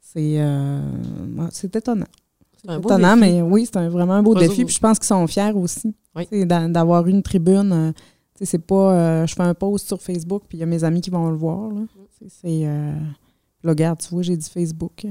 c'est 0.02 0.36
euh, 0.40 0.82
étonnant. 1.74 2.08
Étonnant, 2.70 3.16
mais 3.18 3.42
oui, 3.42 3.66
c'est 3.66 3.78
un- 3.78 3.90
vraiment 3.90 4.14
un 4.14 4.24
beau 4.24 4.34
Pas 4.34 4.42
défi. 4.42 4.66
Puis 4.66 4.76
je 4.76 4.80
pense 4.80 4.98
qu'ils 5.00 5.08
sont 5.08 5.26
fiers 5.28 5.52
aussi 5.54 5.94
Oui. 6.16 6.28
d'avoir 6.46 7.06
eu 7.08 7.12
une 7.12 7.24
tribune. 7.24 7.72
euh, 7.72 7.92
c'est 8.42 8.60
pas 8.66 8.94
euh, 8.94 9.26
je 9.28 9.34
fais 9.34 9.44
un 9.44 9.54
post 9.54 9.88
sur 9.88 10.02
Facebook 10.02 10.44
puis 10.50 10.58
il 10.58 10.62
y 10.62 10.64
a 10.64 10.66
mes 10.66 10.84
amis 10.84 11.00
qui 11.02 11.10
vont 11.10 11.30
le 11.30 11.38
voir. 11.38 11.70
Là, 11.70 11.82
C'est- 12.20 12.30
c'est 12.42 12.66
euh, 12.68 12.92
là, 13.64 13.70
regarde, 13.70 14.00
tu 14.00 14.10
vois, 14.10 14.22
j'ai 14.24 14.36
dit 14.38 14.50
Facebook. 14.50 15.06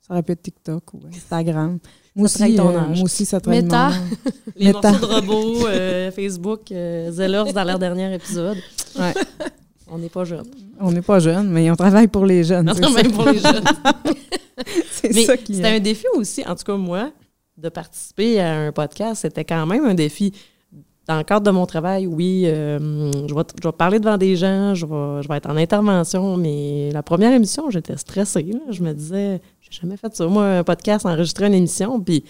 Ça 0.00 0.12
aurait 0.12 0.22
pu 0.22 0.32
être 0.32 0.42
TikTok 0.42 0.94
ou 0.94 1.00
Instagram. 1.14 1.78
Moi 2.16 2.28
Ça 2.28 2.44
aussi, 2.44 2.54
ton 2.56 2.68
euh, 2.68 2.78
âge. 2.78 2.96
moi 2.98 3.04
aussi, 3.04 3.24
ça 3.24 3.40
traîne 3.40 3.64
Meta. 3.64 3.90
Les 4.56 4.66
Meta. 4.72 4.92
morceaux 4.92 5.06
de 5.06 5.12
robots, 5.14 5.66
euh, 5.66 6.10
Facebook, 6.12 6.70
euh, 6.72 7.10
Zellers 7.10 7.52
dans 7.52 7.64
leur 7.64 7.78
dernier 7.78 8.14
épisode. 8.14 8.56
Ouais. 8.98 9.14
On 9.94 9.98
n'est 9.98 10.08
pas 10.08 10.24
jeunes. 10.24 10.50
On 10.80 10.90
n'est 10.90 11.02
pas 11.02 11.20
jeunes, 11.20 11.48
mais 11.50 11.70
on 11.70 11.76
travaille 11.76 12.08
pour 12.08 12.26
les 12.26 12.42
jeunes. 12.42 12.72
Ça. 12.74 12.90
même 12.90 13.12
pour 13.12 13.26
les 13.26 13.38
jeunes. 13.38 13.62
C'est 14.90 15.12
ça 15.12 15.36
qui 15.36 15.54
c'était 15.54 15.68
un 15.68 15.78
défi 15.78 16.04
aussi, 16.16 16.44
en 16.44 16.56
tout 16.56 16.64
cas 16.64 16.76
moi, 16.76 17.12
de 17.56 17.68
participer 17.68 18.40
à 18.40 18.58
un 18.58 18.72
podcast. 18.72 19.22
C'était 19.22 19.44
quand 19.44 19.64
même 19.66 19.84
un 19.84 19.94
défi. 19.94 20.32
Dans 21.06 21.18
le 21.18 21.22
cadre 21.22 21.46
de 21.46 21.50
mon 21.52 21.64
travail, 21.66 22.08
oui, 22.08 22.42
euh, 22.46 23.12
je, 23.28 23.34
vais, 23.34 23.42
je 23.62 23.68
vais 23.68 23.72
parler 23.72 24.00
devant 24.00 24.16
des 24.16 24.34
gens, 24.34 24.74
je 24.74 24.84
vais, 24.86 25.22
je 25.22 25.28
vais 25.28 25.36
être 25.36 25.48
en 25.48 25.56
intervention, 25.56 26.38
mais 26.38 26.90
la 26.92 27.02
première 27.04 27.32
émission, 27.32 27.70
j'étais 27.70 27.96
stressée. 27.96 28.42
là. 28.42 28.58
Je 28.70 28.82
me 28.82 28.92
disais, 28.94 29.40
j'ai 29.60 29.80
jamais 29.80 29.96
fait 29.96 30.12
ça. 30.16 30.26
Moi, 30.26 30.44
un 30.44 30.64
podcast, 30.64 31.06
enregistrer 31.06 31.46
une 31.46 31.54
émission, 31.54 32.00
puis 32.00 32.24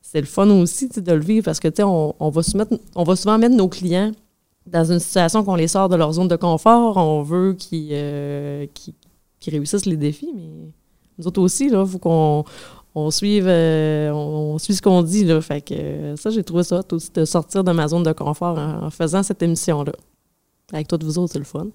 c'est 0.00 0.20
le 0.20 0.26
fun 0.26 0.48
aussi 0.50 0.88
de 0.88 1.12
le 1.12 1.20
vivre 1.24 1.44
parce 1.46 1.58
que, 1.58 1.68
tu 1.68 1.76
sais, 1.76 1.82
on, 1.82 2.14
on 2.20 2.28
va 2.28 2.42
on 2.94 3.02
va 3.02 3.16
souvent 3.16 3.38
mettre 3.38 3.56
nos 3.56 3.68
clients 3.68 4.12
dans 4.66 4.84
une 4.84 4.98
situation 4.98 5.44
qu'on 5.44 5.54
les 5.56 5.68
sort 5.68 5.88
de 5.88 5.96
leur 5.96 6.12
zone 6.12 6.28
de 6.28 6.36
confort. 6.36 6.96
On 6.96 7.22
veut 7.22 7.54
qu'ils 7.54 7.90
euh, 7.92 8.66
réussissent 9.46 9.86
les 9.86 9.96
défis, 9.96 10.30
mais 10.34 10.72
nous 11.18 11.26
autres 11.26 11.40
aussi, 11.40 11.66
il 11.66 11.86
faut 11.86 11.98
qu'on 11.98 12.44
on 12.94 13.10
suive, 13.10 13.46
euh, 13.48 14.10
on, 14.10 14.54
on 14.54 14.58
suit 14.58 14.74
ce 14.74 14.82
qu'on 14.82 15.02
dit. 15.02 15.24
Là. 15.24 15.40
Fait 15.40 15.60
que 15.60 15.74
euh, 15.74 16.16
ça, 16.16 16.30
j'ai 16.30 16.44
trouvé 16.44 16.62
ça 16.62 16.82
aussi 16.92 17.10
de 17.12 17.24
sortir 17.24 17.64
de 17.64 17.72
ma 17.72 17.88
zone 17.88 18.04
de 18.04 18.12
confort 18.12 18.58
en, 18.58 18.86
en 18.86 18.90
faisant 18.90 19.22
cette 19.22 19.42
émission-là. 19.42 19.92
Avec 20.72 20.88
toutes 20.88 21.04
vous 21.04 21.18
autres, 21.18 21.32
c'est 21.32 21.38
le 21.38 21.44
fun. 21.44 21.66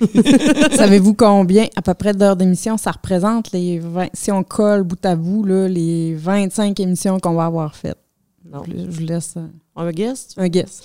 Savez-vous 0.76 1.14
combien, 1.14 1.66
à 1.74 1.82
peu 1.82 1.92
près, 1.94 2.14
d'heures 2.14 2.36
d'émission 2.36 2.76
ça 2.76 2.92
représente 2.92 3.50
les 3.50 3.80
20, 3.80 4.08
si 4.14 4.30
on 4.30 4.44
colle 4.44 4.84
bout 4.84 5.04
à 5.04 5.16
bout, 5.16 5.44
là, 5.44 5.66
les 5.66 6.14
25 6.14 6.78
émissions 6.78 7.18
qu'on 7.18 7.34
va 7.34 7.46
avoir 7.46 7.74
faites? 7.74 7.98
Non. 8.44 8.62
Je, 8.64 8.86
vous 8.88 9.00
laisse 9.00 9.34
Un 9.74 9.90
guest? 9.90 10.34
un 10.36 10.48
guess. 10.48 10.84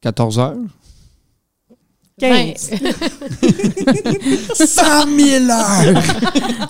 14 0.00 0.38
heures? 0.38 0.56
15. 2.18 2.70
100 4.54 5.06
000 5.16 5.50
heures! 5.50 6.02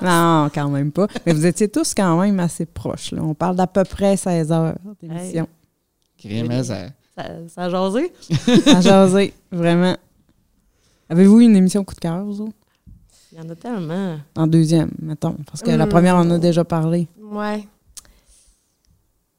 Non, 0.03 0.51
quand 0.55 0.69
même 0.69 0.93
pas. 0.93 1.07
Mais 1.25 1.33
vous 1.33 1.47
étiez 1.47 1.69
tous 1.69 1.95
quand 1.95 2.21
même 2.21 2.39
assez 2.41 2.67
proches. 2.67 3.13
Là. 3.13 3.23
On 3.23 3.35
parle 3.35 3.57
d'à 3.57 3.67
peu 3.67 3.85
près 3.85 4.17
16 4.17 4.53
heures 4.53 4.75
d'émission. 5.03 5.49
Hein, 6.25 6.63
ça- 6.65 6.89
Ça, 7.17 7.25
ça 7.49 7.63
a 7.65 7.71
jasé? 7.71 8.13
À 8.67 8.81
jaser, 8.81 9.33
vraiment. 9.51 9.97
Avez-vous 11.09 11.41
une 11.41 11.57
émission 11.57 11.83
coup 11.83 11.95
de 11.95 12.01
cœur, 12.01 12.23
vous 12.25 12.43
autres? 12.43 12.53
Il 13.33 13.39
y 13.39 13.41
en 13.41 13.49
a 13.49 13.55
tellement. 13.55 14.19
En 14.37 14.47
deuxième, 14.47 14.91
mettons. 15.01 15.37
Parce 15.47 15.63
que 15.63 15.71
la 15.71 15.87
Hmm. 15.87 15.89
première, 15.89 16.17
on 16.17 16.21
en 16.21 16.31
a 16.33 16.39
déjà 16.39 16.65
parlé. 16.65 17.09
Ouais. 17.23 17.65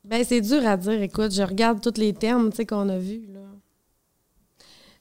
Ben, 0.04 0.24
c'est 0.28 0.42
dur 0.42 0.66
à 0.66 0.76
dire. 0.78 1.02
Écoute, 1.04 1.34
je 1.34 1.44
regarde 1.44 1.82
tous 1.82 2.00
les 2.00 2.14
sais, 2.56 2.66
qu'on 2.66 2.90
a 2.90 2.98
vus. 2.98 3.22
là. 3.32 3.40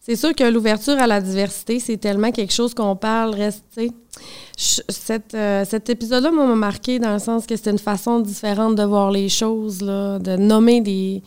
C'est 0.08 0.16
sûr 0.16 0.34
que 0.34 0.44
l'ouverture 0.44 0.94
à 0.98 1.06
la 1.06 1.20
diversité, 1.20 1.78
c'est 1.80 1.98
tellement 1.98 2.30
quelque 2.30 2.52
chose 2.54 2.72
qu'on 2.72 2.96
parle, 2.96 3.34
reste. 3.34 3.62
Je- 3.76 4.80
cette, 4.88 5.34
euh, 5.34 5.66
cet 5.66 5.90
épisode-là 5.90 6.30
m'a 6.30 6.46
marqué 6.54 6.98
dans 6.98 7.12
le 7.12 7.18
sens 7.18 7.46
que 7.46 7.54
c'était 7.56 7.72
une 7.72 7.78
façon 7.78 8.18
différente 8.20 8.74
de 8.74 8.84
voir 8.84 9.10
les 9.10 9.28
choses, 9.28 9.82
là, 9.82 10.18
de 10.18 10.36
nommer 10.36 10.80
des, 10.80 11.22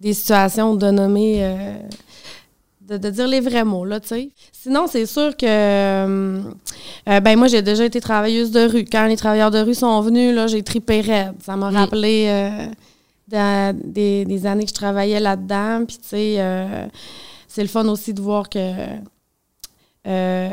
des 0.00 0.12
situations, 0.12 0.74
de 0.74 0.90
nommer. 0.90 1.36
euh, 1.44 1.74
de, 2.82 2.98
de 2.98 3.08
dire 3.10 3.26
les 3.28 3.40
vrais 3.40 3.64
mots, 3.64 3.84
là, 3.84 4.00
tu 4.00 4.08
sais. 4.08 4.30
Sinon, 4.52 4.86
c'est 4.86 5.06
sûr 5.06 5.34
que. 5.36 5.46
euh, 5.46 6.40
ben, 7.06 7.36
moi, 7.38 7.46
j'ai 7.46 7.62
déjà 7.62 7.84
été 7.86 8.00
travailleuse 8.00 8.50
de 8.50 8.66
rue. 8.68 8.84
Quand 8.84 9.06
les 9.06 9.16
travailleurs 9.16 9.50
de 9.52 9.60
rue 9.60 9.74
sont 9.74 10.00
venus, 10.02 10.34
là, 10.34 10.46
j'ai 10.48 10.62
tripé 10.62 11.00
raide. 11.00 11.34
Ça 11.42 11.56
m'a 11.56 11.70
Mm. 11.70 11.74
rappelé 11.76 12.50
des, 13.28 14.24
des 14.26 14.46
années 14.46 14.64
que 14.64 14.70
je 14.70 14.74
travaillais 14.74 15.20
là-dedans. 15.20 15.84
Puis, 15.86 15.98
tu 15.98 16.08
sais, 16.08 16.36
c'est 17.60 17.64
le 17.64 17.68
fun 17.68 17.86
aussi 17.88 18.14
de 18.14 18.22
voir 18.22 18.48
que. 18.48 18.58
euh, 20.06 20.50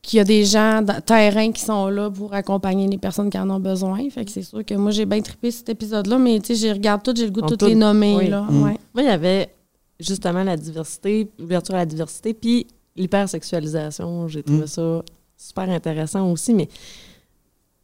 qu'il 0.00 0.16
y 0.18 0.20
a 0.20 0.24
des 0.24 0.44
gens 0.44 0.80
de 0.80 1.00
terrain 1.00 1.50
qui 1.52 1.60
sont 1.60 1.88
là 1.88 2.08
pour 2.10 2.32
accompagner 2.32 2.86
les 2.86 2.96
personnes 2.96 3.28
qui 3.28 3.38
en 3.38 3.50
ont 3.50 3.58
besoin. 3.60 4.08
Fait 4.08 4.24
que 4.24 4.30
c'est 4.30 4.42
sûr 4.44 4.64
que 4.64 4.72
moi, 4.74 4.90
j'ai 4.92 5.04
bien 5.04 5.20
trippé 5.20 5.50
cet 5.50 5.68
épisode-là, 5.68 6.16
mais 6.18 6.38
tu 6.40 6.46
sais, 6.46 6.54
j'ai 6.54 6.72
regarde 6.72 7.02
tout, 7.02 7.12
j'ai 7.14 7.24
le 7.26 7.30
goût 7.32 7.42
de 7.42 7.48
toutes 7.48 7.58
tout- 7.58 7.66
les 7.66 7.74
nommer, 7.74 8.16
oui. 8.16 8.28
là. 8.28 8.42
Mm. 8.42 8.62
Ouais. 8.62 8.76
Moi, 8.94 9.02
il 9.02 9.04
y 9.04 9.08
avait 9.08 9.52
justement 10.00 10.44
la 10.44 10.56
diversité, 10.56 11.28
l'ouverture 11.38 11.74
à 11.74 11.78
la 11.78 11.86
diversité, 11.86 12.32
puis 12.32 12.66
l'hypersexualisation. 12.96 14.28
J'ai 14.28 14.42
trouvé 14.44 14.62
Mm. 14.62 14.66
ça 14.68 15.02
super 15.36 15.68
intéressant 15.68 16.30
aussi, 16.30 16.54
mais 16.54 16.68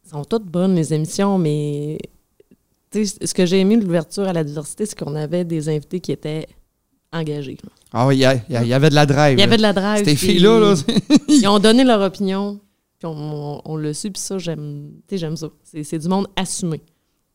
elles 0.05 0.09
sont 0.11 0.23
toutes 0.25 0.45
bonnes, 0.45 0.73
les 0.75 0.93
émissions, 0.93 1.37
mais 1.37 1.99
tu 2.89 3.05
sais, 3.05 3.17
ce 3.27 3.33
que 3.33 3.45
j'ai 3.45 3.59
aimé 3.59 3.77
de 3.77 3.83
l'ouverture 3.83 4.23
à 4.27 4.33
la 4.33 4.43
diversité, 4.43 4.85
c'est 4.87 4.97
qu'on 4.97 5.15
avait 5.15 5.43
des 5.45 5.69
invités 5.69 5.99
qui 5.99 6.11
étaient 6.11 6.47
engagés. 7.17 7.57
là. 7.63 7.69
Ah 7.93 8.07
oui, 8.07 8.15
il 8.17 8.21
y, 8.21 8.73
avait 8.73 8.89
de 8.89 8.95
la 8.95 9.05
drive. 9.05 9.37
Il 9.37 9.39
y 9.39 9.43
avait 9.43 9.57
de 9.57 9.61
la 9.61 9.73
drive. 9.73 10.03
Ces 10.05 10.15
filles-là, 10.15 10.59
là, 10.59 10.75
Ils 11.29 11.47
ont 11.47 11.59
donné 11.59 11.83
leur 11.83 12.01
opinion, 12.01 12.59
puis 12.99 13.05
on, 13.07 13.61
on 13.63 13.77
l'a 13.77 13.93
su, 13.93 14.11
puis 14.11 14.21
ça, 14.21 14.37
j'aime 14.37 14.91
j'aime 15.11 15.37
ça. 15.37 15.47
C'est 15.63 15.83
c'est 15.83 15.99
du 15.99 16.07
monde 16.09 16.27
assumé. 16.35 16.81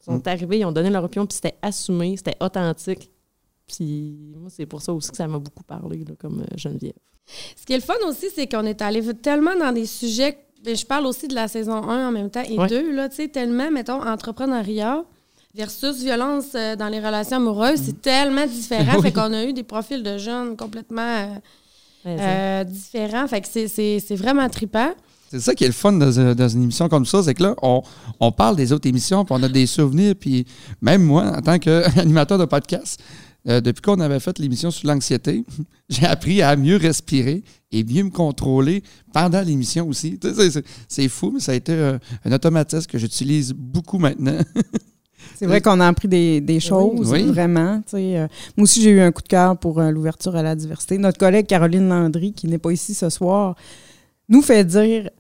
Ils 0.01 0.05
sont 0.05 0.17
Mm. 0.19 0.23
arrivés, 0.27 0.59
ils 0.59 0.65
ont 0.65 0.73
donné 0.73 0.91
leur 0.91 1.05
opinion, 1.05 1.27
puis 1.27 1.35
c'était 1.37 1.57
assumé, 1.63 2.17
c'était 2.17 2.37
authentique. 2.41 3.11
Puis 3.67 4.35
moi, 4.37 4.51
c'est 4.51 4.67
pour 4.67 4.83
ça 4.83 4.93
aussi 4.93 5.11
que 5.11 5.17
ça 5.17 5.29
m'a 5.29 5.39
beaucoup 5.39 5.63
parlé, 5.63 5.99
là, 5.99 6.15
comme 6.19 6.41
euh, 6.41 6.57
Geneviève. 6.57 6.93
Ce 7.57 7.65
qui 7.65 7.73
est 7.73 7.77
le 7.77 7.83
fun 7.83 7.95
aussi, 8.09 8.27
c'est 8.35 8.49
qu'on 8.49 8.67
est 8.67 8.83
allé 8.83 9.03
tellement 9.15 9.55
dans 9.57 9.73
des 9.73 9.87
sujets. 9.87 10.37
je 10.67 10.85
parle 10.85 11.07
aussi 11.07 11.29
de 11.29 11.35
la 11.35 11.47
saison 11.49 11.75
1 11.89 12.09
en 12.09 12.11
même 12.13 12.31
temps 12.31 12.43
et 12.43 12.59
Ouais. 12.59 12.67
2, 12.67 12.93
là, 12.93 13.09
tu 13.09 13.17
sais, 13.17 13.29
tellement, 13.29 13.71
mettons, 13.71 14.03
entrepreneuriat 14.03 15.05
versus 15.55 16.03
violence 16.03 16.47
euh, 16.55 16.77
dans 16.77 16.89
les 16.89 17.01
relations 17.01 17.37
amoureuses, 17.39 17.81
c'est 17.87 18.01
tellement 18.01 18.47
différent. 18.47 18.93
Oui. 18.97 19.03
Fait 19.03 19.13
qu'on 19.13 19.33
a 19.33 19.45
eu 19.45 19.53
des 19.53 19.63
profils 19.65 20.03
de 20.03 20.19
jeunes 20.19 20.57
complètement 20.57 21.03
euh, 21.03 21.37
euh, 22.07 22.65
différents. 22.65 23.27
Fait 23.29 23.41
que 23.41 23.49
c'est- 23.49 23.69
c'est 23.69 23.99
c'est 24.07 24.17
vraiment 24.17 24.49
trippant. 24.49 24.91
C'est 25.31 25.41
ça 25.41 25.55
qui 25.55 25.63
est 25.65 25.69
le 25.69 25.73
fun 25.73 25.93
dans, 25.93 26.35
dans 26.35 26.49
une 26.49 26.63
émission 26.65 26.89
comme 26.89 27.07
ça, 27.07 27.23
c'est 27.23 27.35
que 27.35 27.43
là, 27.45 27.55
on, 27.63 27.83
on 28.19 28.33
parle 28.33 28.57
des 28.57 28.73
autres 28.73 28.89
émissions, 28.89 29.25
puis 29.25 29.33
on 29.39 29.43
a 29.45 29.49
des 29.49 29.67
souvenirs, 29.67 30.15
puis 30.19 30.45
même 30.83 31.03
moi, 31.05 31.37
en 31.37 31.41
tant 31.41 31.57
qu'animateur 31.61 32.37
de 32.37 32.47
podcast, 32.47 33.01
euh, 33.49 33.61
depuis 33.61 33.81
qu'on 33.81 34.01
avait 34.01 34.19
fait 34.19 34.39
l'émission 34.41 34.73
sur 34.73 34.89
l'anxiété, 34.89 35.45
j'ai 35.89 36.05
appris 36.05 36.43
à 36.43 36.57
mieux 36.57 36.77
respirer 36.77 37.45
et 37.71 37.85
mieux 37.85 38.03
me 38.03 38.11
contrôler 38.11 38.83
pendant 39.13 39.41
l'émission 39.43 39.87
aussi. 39.89 40.19
C'est, 40.21 40.51
c'est- 40.51 40.65
c'est 40.89 41.09
fou, 41.09 41.31
mais 41.33 41.39
ça 41.41 41.53
a 41.53 41.55
été 41.55 41.73
euh, 41.75 41.97
un 42.25 42.33
automatisme 42.33 42.87
que 42.91 42.99
j'utilise 42.99 43.53
beaucoup 43.53 43.99
maintenant. 43.99 44.39
C'est 45.37 45.47
vrai 45.47 45.61
qu'on 45.61 45.81
a 45.81 45.87
appris 45.89 46.09
des, 46.09 46.41
des 46.41 46.61
choses, 46.61 47.11
Oui. 47.13 47.25
vraiment. 47.27 47.79
tu 47.83 47.91
sais, 47.97 48.19
euh, 48.19 48.27
moi 48.57 48.65
aussi, 48.65 48.83
j'ai 48.83 48.91
eu 48.91 49.01
un 49.01 49.11
coup 49.13 49.23
de 49.23 49.29
cœur 49.29 49.57
pour 49.57 49.79
euh, 49.81 49.91
l'ouverture 49.91 50.37
à 50.37 50.43
la 50.43 50.55
diversité. 50.55 50.99
Notre 50.99 51.19
collègue 51.19 51.47
Caroline 51.47 51.89
Landry, 51.89 52.33
qui 52.33 52.47
n'est 52.47 52.59
pas 52.59 52.73
ici 52.73 52.95
ce 52.95 53.09
soir, 53.09 53.55
nous 54.29 54.43
fait 54.43 54.65
dire 54.65 55.11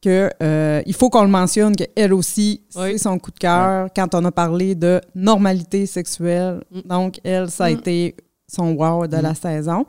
que 0.00 0.30
euh, 0.42 0.80
il 0.86 0.94
faut 0.94 1.10
qu'on 1.10 1.22
le 1.22 1.28
mentionne, 1.28 1.74
qu'elle 1.74 2.12
aussi, 2.12 2.62
c'est 2.68 2.80
Oui. 2.80 2.98
son 2.98 3.18
coup 3.18 3.30
de 3.32 3.38
cœur 3.38 3.88
quand 3.96 4.14
on 4.14 4.24
a 4.24 4.30
parlé 4.32 4.74
de 4.74 5.00
normalité 5.14 5.86
sexuelle. 5.86 6.62
Mm. 6.70 6.80
Donc, 6.88 7.20
elle, 7.24 7.50
ça 7.50 7.64
a 7.64 7.70
Mm. 7.70 7.78
été 7.78 8.16
son 8.46 8.72
wow 8.74 9.06
de 9.08 9.16
la 9.16 9.32
Mm. 9.32 9.34
saison. 9.34 9.86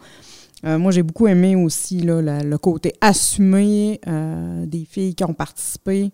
Euh, 0.66 0.78
moi, 0.80 0.92
j'ai 0.92 1.04
beaucoup 1.04 1.28
aimé 1.28 1.56
aussi 1.56 2.00
là, 2.02 2.22
la- 2.22 2.44
le 2.44 2.58
côté 2.58 2.92
assumé 3.00 4.02
euh, 4.08 4.66
des 4.66 4.84
filles 4.84 5.16
qui 5.16 5.24
ont 5.24 5.34
participé. 5.34 6.12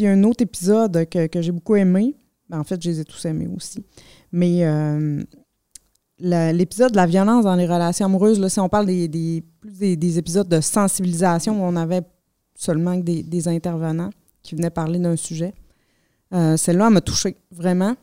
A 0.00 0.04
un 0.08 0.24
autre 0.24 0.42
épisode 0.42 1.06
que, 1.08 1.26
que 1.26 1.40
j'ai 1.42 1.52
beaucoup 1.52 1.76
aimé, 1.76 2.14
ben, 2.48 2.60
en 2.60 2.64
fait, 2.64 2.80
je 2.82 2.90
les 2.90 3.00
ai 3.00 3.04
tous 3.04 3.24
aimés 3.24 3.48
aussi. 3.54 3.84
Mais 4.32 4.64
euh, 4.64 5.22
l'épisode 6.18 6.92
de 6.92 6.96
la 6.96 7.06
violence 7.06 7.44
dans 7.44 7.54
les 7.56 7.66
relations 7.66 8.06
amoureuses, 8.06 8.40
là, 8.40 8.48
si 8.48 8.60
on 8.60 8.68
parle 8.68 8.86
des, 8.86 9.08
des, 9.08 9.44
des, 9.64 9.96
des 9.96 10.18
épisodes 10.18 10.48
de 10.48 10.60
sensibilisation 10.60 11.60
où 11.60 11.64
on 11.64 11.76
avait 11.76 12.02
seulement 12.54 12.96
des, 12.96 13.22
des 13.22 13.48
intervenants 13.48 14.10
qui 14.42 14.54
venaient 14.54 14.70
parler 14.70 14.98
d'un 14.98 15.16
sujet, 15.16 15.54
euh, 16.32 16.56
celle-là 16.56 16.86
elle 16.86 16.94
m'a 16.94 17.00
touchée, 17.00 17.36
vraiment. 17.50 17.94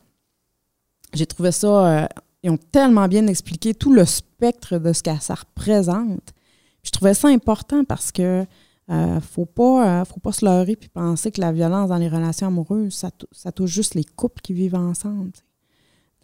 J'ai 1.12 1.26
trouvé 1.26 1.52
ça. 1.52 2.02
euh, 2.02 2.06
ils 2.42 2.50
ont 2.50 2.58
tellement 2.58 3.08
bien 3.08 3.26
expliqué 3.26 3.72
tout 3.72 3.92
le 3.92 4.04
spectre 4.04 4.78
de 4.78 4.92
ce 4.92 5.02
que 5.02 5.10
ça 5.18 5.34
représente. 5.34 6.34
Je 6.82 6.90
trouvais 6.90 7.14
ça 7.14 7.28
important 7.28 7.84
parce 7.84 8.12
que 8.12 8.44
euh, 8.90 9.20
faut 9.20 9.46
pas 9.46 10.00
euh, 10.00 10.04
faut 10.04 10.20
pas 10.20 10.32
se 10.32 10.44
leurrer 10.44 10.76
puis 10.76 10.88
penser 10.90 11.30
que 11.32 11.40
la 11.40 11.52
violence 11.52 11.88
dans 11.88 11.96
les 11.96 12.08
relations 12.08 12.48
amoureuses, 12.48 12.94
ça, 12.94 13.10
tou- 13.10 13.26
ça 13.32 13.50
touche 13.52 13.70
juste 13.70 13.94
les 13.94 14.04
couples 14.04 14.42
qui 14.42 14.52
vivent 14.52 14.74
ensemble. 14.74 15.32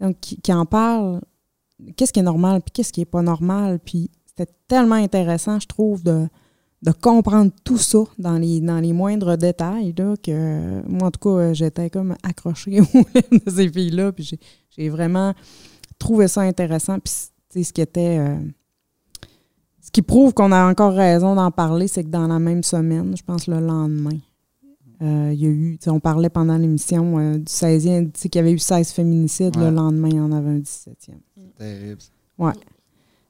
Donc, 0.01 0.19
qui, 0.21 0.53
en 0.53 0.65
parlent, 0.67 1.21
qu'est-ce 1.97 2.13
qui 2.13 2.21
est 2.21 2.25
normal 2.25 2.61
puis 2.63 2.71
qu'est-ce 2.73 2.93
qui 2.93 3.01
est 3.03 3.07
pas 3.07 3.23
normal? 3.23 3.79
Puis 3.85 4.11
c'était 4.27 4.51
tellement 4.69 4.95
intéressant, 4.97 5.59
je 5.61 5.67
trouve, 5.67 6.03
de, 6.03 6.27
de 6.83 6.91
comprendre 6.93 7.51
tout 7.65 7.77
ça 7.79 7.99
dans 8.19 8.39
les, 8.39 8.61
dans 8.61 8.79
les 8.81 8.93
moindres 8.95 9.37
détails, 9.37 9.95
là, 9.97 10.15
que 10.23 10.81
moi, 10.89 11.09
en 11.09 11.11
tout 11.11 11.21
cas, 11.21 11.53
j'étais 11.53 11.91
comme 11.91 12.15
accrochée 12.23 12.81
aux 12.81 12.85
de 12.85 13.51
ces 13.51 13.69
filles-là, 13.71 14.13
puis 14.13 14.39
j'ai 14.71 14.89
vraiment 14.89 15.35
trouvé 15.99 16.29
ça 16.29 16.43
intéressant, 16.43 16.99
puis 16.99 17.63
ce 17.65 17.73
qui 17.73 17.81
était... 17.81 18.19
Euh, 18.19 18.39
ce 19.91 19.93
qui 19.93 20.03
prouve 20.03 20.35
qu'on 20.35 20.53
a 20.53 20.71
encore 20.71 20.95
raison 20.95 21.35
d'en 21.35 21.51
parler, 21.51 21.89
c'est 21.89 22.05
que 22.05 22.11
dans 22.11 22.29
la 22.29 22.39
même 22.39 22.63
semaine, 22.63 23.17
je 23.17 23.25
pense 23.25 23.49
le 23.49 23.59
lendemain, 23.59 24.19
euh, 25.03 25.33
il 25.33 25.41
y 25.41 25.47
a 25.47 25.49
eu, 25.49 25.79
on 25.89 25.99
parlait 25.99 26.29
pendant 26.29 26.57
l'émission 26.57 27.19
euh, 27.19 27.39
du 27.39 27.45
16e, 27.45 28.13
qu'il 28.13 28.37
y 28.37 28.39
avait 28.39 28.53
eu 28.53 28.61
16 28.61 28.93
féminicides, 28.93 29.57
le 29.57 29.71
lendemain, 29.71 30.09
il 30.09 30.15
y 30.15 30.21
en 30.21 30.31
avait 30.31 30.51
un 30.51 30.59
17e. 30.59 30.95
C'est 30.97 31.55
terrible. 31.57 32.01
Ouais. 32.39 32.53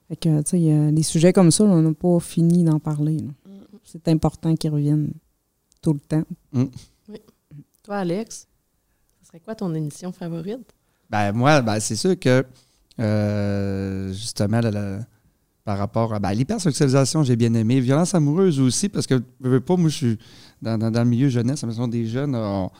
Fait 0.08 0.16
que, 0.16 0.42
tu 0.42 0.58
sais, 0.58 0.92
des 0.92 1.02
sujets 1.02 1.32
comme 1.32 1.50
ça, 1.50 1.64
on 1.64 1.80
n'a 1.80 1.94
pas 1.94 2.20
fini 2.20 2.62
d'en 2.62 2.78
parler. 2.78 3.24
C'est 3.82 4.06
important 4.08 4.54
qu'ils 4.54 4.70
reviennent 4.70 5.14
tout 5.80 5.94
le 5.94 6.00
temps. 6.00 6.24
Mm. 6.52 6.64
Oui. 7.08 7.22
Toi, 7.82 7.96
Alex, 7.96 8.46
ce 9.22 9.28
serait 9.28 9.40
quoi 9.40 9.54
ton 9.54 9.74
émission 9.74 10.12
favorite? 10.12 10.74
Ben, 11.08 11.32
moi, 11.32 11.62
ben, 11.62 11.80
c'est 11.80 11.96
sûr 11.96 12.18
que, 12.18 12.44
euh, 12.98 14.12
justement, 14.12 14.60
par 15.64 15.78
rapport 15.78 16.14
à 16.14 16.18
ben, 16.18 16.32
l'hypersexualisation, 16.32 17.22
j'ai 17.22 17.36
bien 17.36 17.52
aimé. 17.54 17.80
Violence 17.80 18.14
amoureuse 18.14 18.60
aussi, 18.60 18.88
parce 18.88 19.06
que 19.06 19.22
je 19.42 19.48
veux 19.48 19.60
pas, 19.60 19.76
moi, 19.76 19.88
je 19.88 19.96
suis 19.96 20.18
dans, 20.62 20.78
le 20.78 21.04
milieu 21.04 21.28
jeunesse, 21.28 21.62
la 21.62 21.86
des 21.86 22.06
jeunes. 22.06 22.34
On, 22.34 22.70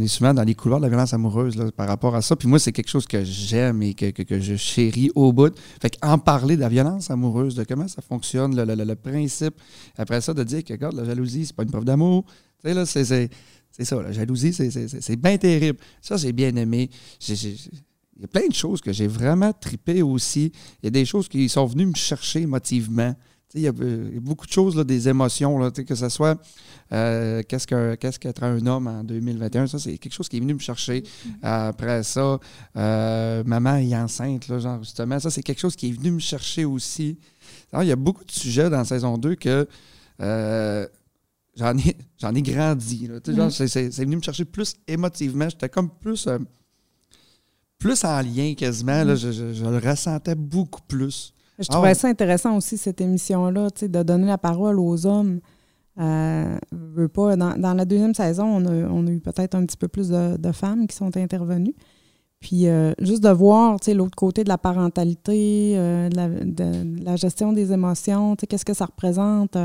est 0.00 0.08
souvent 0.08 0.34
dans 0.34 0.42
les 0.42 0.56
couloirs 0.56 0.80
de 0.80 0.86
la 0.86 0.88
violence 0.88 1.14
amoureuse 1.14 1.56
par 1.76 1.86
rapport 1.86 2.16
à 2.16 2.22
ça. 2.22 2.34
Puis 2.34 2.48
moi, 2.48 2.58
c'est 2.58 2.72
quelque 2.72 2.88
chose 2.88 3.06
que 3.06 3.22
j'aime 3.22 3.82
et 3.82 3.94
que, 3.94 4.40
je 4.40 4.56
chéris 4.56 5.10
au 5.14 5.32
bout. 5.32 5.56
Fait 5.80 5.96
qu'en 5.96 6.18
parler 6.18 6.56
de 6.56 6.60
la 6.60 6.68
violence 6.68 7.10
amoureuse, 7.10 7.54
de 7.54 7.62
comment 7.64 7.86
ça 7.86 8.02
fonctionne, 8.02 8.56
le, 8.56 8.94
principe, 8.94 9.54
après 9.96 10.20
ça, 10.20 10.34
de 10.34 10.42
dire 10.42 10.64
que, 10.64 10.72
regarde, 10.72 10.96
la 10.96 11.04
jalousie, 11.04 11.46
c'est 11.46 11.56
pas 11.56 11.62
une 11.62 11.70
preuve 11.70 11.84
d'amour. 11.84 12.24
Tu 12.62 12.68
sais, 12.68 12.74
là, 12.74 12.84
c'est 12.84 13.84
ça, 13.84 14.02
la 14.02 14.12
jalousie, 14.12 14.52
c'est 14.52 15.16
bien 15.16 15.38
terrible. 15.38 15.78
Ça, 16.02 16.16
j'ai 16.16 16.32
bien 16.32 16.54
aimé. 16.56 16.90
Il 18.16 18.22
y 18.22 18.24
a 18.24 18.28
plein 18.28 18.46
de 18.46 18.54
choses 18.54 18.80
que 18.80 18.92
j'ai 18.92 19.06
vraiment 19.06 19.52
tripé 19.52 20.02
aussi. 20.02 20.52
Il 20.82 20.86
y 20.86 20.88
a 20.88 20.90
des 20.90 21.04
choses 21.04 21.28
qui 21.28 21.48
sont 21.48 21.66
venues 21.66 21.86
me 21.86 21.94
chercher 21.94 22.42
émotivement. 22.42 23.14
Il 23.56 23.60
y, 23.60 23.68
a, 23.68 23.72
beaucoup 23.72 24.46
de 24.46 24.50
choses, 24.50 24.74
des 24.84 25.08
émotions, 25.08 25.58
là, 25.58 25.70
que 25.70 25.94
ce 25.94 26.08
soit 26.08 26.40
euh, 26.92 27.40
qu'est-ce 27.48 28.18
qu'être 28.18 28.42
un 28.42 28.66
homme 28.66 28.88
en 28.88 29.04
2021, 29.04 29.68
ça, 29.68 29.78
c'est 29.78 29.96
quelque 29.96 30.12
chose 30.12 30.28
qui 30.28 30.38
est 30.38 30.40
venu 30.40 30.54
me 30.54 30.58
chercher. 30.58 31.02
Mm-hmm. 31.02 31.30
après 31.42 32.02
ça, 32.02 32.40
euh, 32.76 33.44
maman 33.46 33.76
est 33.76 33.94
enceinte, 33.94 34.48
là, 34.48 34.58
genre, 34.58 34.82
justement, 34.82 35.20
ça, 35.20 35.30
c'est 35.30 35.44
quelque 35.44 35.60
chose 35.60 35.76
qui 35.76 35.90
est 35.90 35.92
venu 35.92 36.10
me 36.10 36.18
chercher 36.18 36.64
aussi. 36.64 37.16
Alors, 37.72 37.84
il 37.84 37.88
y 37.90 37.92
a 37.92 37.96
beaucoup 37.96 38.24
de 38.24 38.32
sujets 38.32 38.68
dans 38.68 38.82
saison 38.82 39.18
2 39.18 39.36
que 39.36 39.68
euh, 40.20 40.86
j'en 41.56 41.78
ai, 41.78 41.96
ai 42.36 42.42
grandi. 42.42 43.08
Mm-hmm. 43.08 43.68
c'est, 43.68 44.04
venu 44.04 44.16
me 44.16 44.22
chercher 44.22 44.46
plus 44.46 44.74
émotivement. 44.88 45.48
J'étais 45.48 45.68
comme 45.68 45.90
plus, 45.90 46.28
plus 47.84 48.02
en 48.04 48.22
lien 48.22 48.54
quasiment. 48.56 49.04
Là, 49.04 49.14
je, 49.14 49.28
le 49.28 49.90
ressentais 49.90 50.34
beaucoup 50.34 50.80
plus. 50.88 51.34
Je 51.58 51.68
trouvais 51.68 51.90
ah 51.90 51.94
ça 51.94 52.08
intéressant 52.08 52.56
aussi, 52.56 52.78
cette 52.78 53.02
émission-là, 53.02 53.68
de 53.82 54.02
donner 54.02 54.26
la 54.26 54.38
parole 54.38 54.80
aux 54.80 55.04
hommes. 55.06 55.40
Euh, 56.00 56.56
pas, 57.12 57.36
dans, 57.36 57.74
la 57.74 57.84
deuxième 57.84 58.14
saison, 58.14 58.46
on 58.46 59.06
a, 59.06 59.10
eu 59.10 59.20
peut-être 59.20 59.54
un 59.54 59.66
petit 59.66 59.76
peu 59.76 59.88
plus 59.88 60.08
de, 60.08 60.52
femmes 60.52 60.86
qui 60.86 60.96
sont 60.96 61.14
intervenues. 61.14 61.74
Puis 62.40 62.68
euh, 62.68 62.92
juste 63.00 63.22
de 63.22 63.28
voir 63.28 63.76
l'autre 63.88 64.16
côté 64.16 64.44
de 64.44 64.48
la 64.48 64.58
parentalité, 64.58 65.74
euh, 65.76 66.08
de, 66.08 67.04
la, 67.04 67.16
gestion 67.16 67.52
des 67.52 67.70
émotions, 67.70 68.34
qu'est-ce 68.36 68.64
que 68.64 68.74
ça 68.74 68.86
représente 68.86 69.58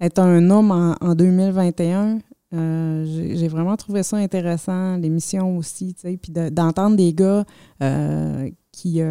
être 0.00 0.18
un 0.18 0.50
homme 0.50 0.70
en, 0.70 1.14
2021. 1.14 2.18
J'ai 2.52 3.48
vraiment 3.48 3.76
trouvé 3.76 4.02
ça 4.02 4.16
intéressant, 4.16 4.96
l'émission 4.96 5.56
aussi, 5.58 5.94
puis 6.02 6.32
d'entendre 6.32 6.96
des 6.96 7.12
gars 7.12 7.44
qui 8.72 9.02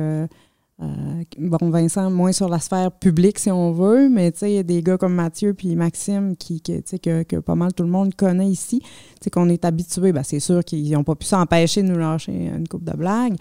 euh, 0.79 1.23
bon, 1.39 1.71
Vincent, 1.71 2.11
moins 2.11 2.31
sur 2.31 2.49
la 2.49 2.59
sphère 2.59 2.91
publique, 2.91 3.39
si 3.39 3.49
on 3.49 3.71
veut, 3.71 4.09
mais 4.09 4.29
il 4.43 4.49
y 4.49 4.57
a 4.59 4.63
des 4.63 4.83
gars 4.83 4.97
comme 4.97 5.15
Mathieu 5.15 5.55
puis 5.55 5.75
Maxime 5.75 6.35
qui, 6.37 6.61
que, 6.61 7.23
que, 7.23 7.37
pas 7.37 7.55
mal 7.55 7.73
tout 7.73 7.83
le 7.83 7.89
monde 7.89 8.13
connaît 8.13 8.49
ici, 8.49 8.83
qu'on 9.31 9.49
est 9.49 9.65
habitué. 9.65 10.11
Ben, 10.11 10.23
c'est 10.23 10.39
sûr 10.39 10.63
qu'ils 10.63 10.91
n'ont 10.91 11.03
pas 11.03 11.15
pu 11.15 11.25
s'empêcher 11.25 11.81
de 11.81 11.87
nous 11.87 11.97
lâcher 11.97 12.51
une 12.55 12.67
coupe 12.67 12.83
de 12.83 12.95
blagues. 12.95 13.35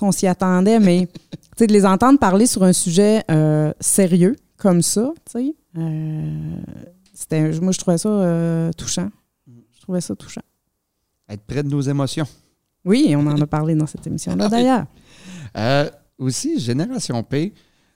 On 0.00 0.12
s'y 0.12 0.26
attendait, 0.26 0.80
mais 0.80 1.08
de 1.58 1.66
les 1.66 1.84
entendre 1.84 2.18
parler 2.18 2.46
sur 2.46 2.62
un 2.62 2.72
sujet 2.72 3.22
euh, 3.30 3.72
sérieux 3.78 4.36
comme 4.56 4.80
ça, 4.80 5.12
euh, 5.36 6.56
c'était, 7.12 7.50
moi, 7.60 7.72
je 7.72 7.78
trouvais 7.78 7.98
ça 7.98 8.70
touchant. 8.78 9.10
Je 9.82 9.86
trouvais 9.86 10.00
ça 10.00 10.14
touchant. 10.14 10.42
Être 11.28 11.42
près 11.42 11.64
de 11.64 11.68
nos 11.68 11.80
émotions. 11.80 12.26
Oui, 12.84 13.16
on 13.16 13.26
en 13.26 13.40
a 13.40 13.46
parlé 13.48 13.74
dans 13.74 13.88
cette 13.88 14.06
émission-là, 14.06 14.48
d'ailleurs. 14.48 14.86
Aussi, 16.18 16.60
Génération 16.60 17.20
P, 17.24 17.52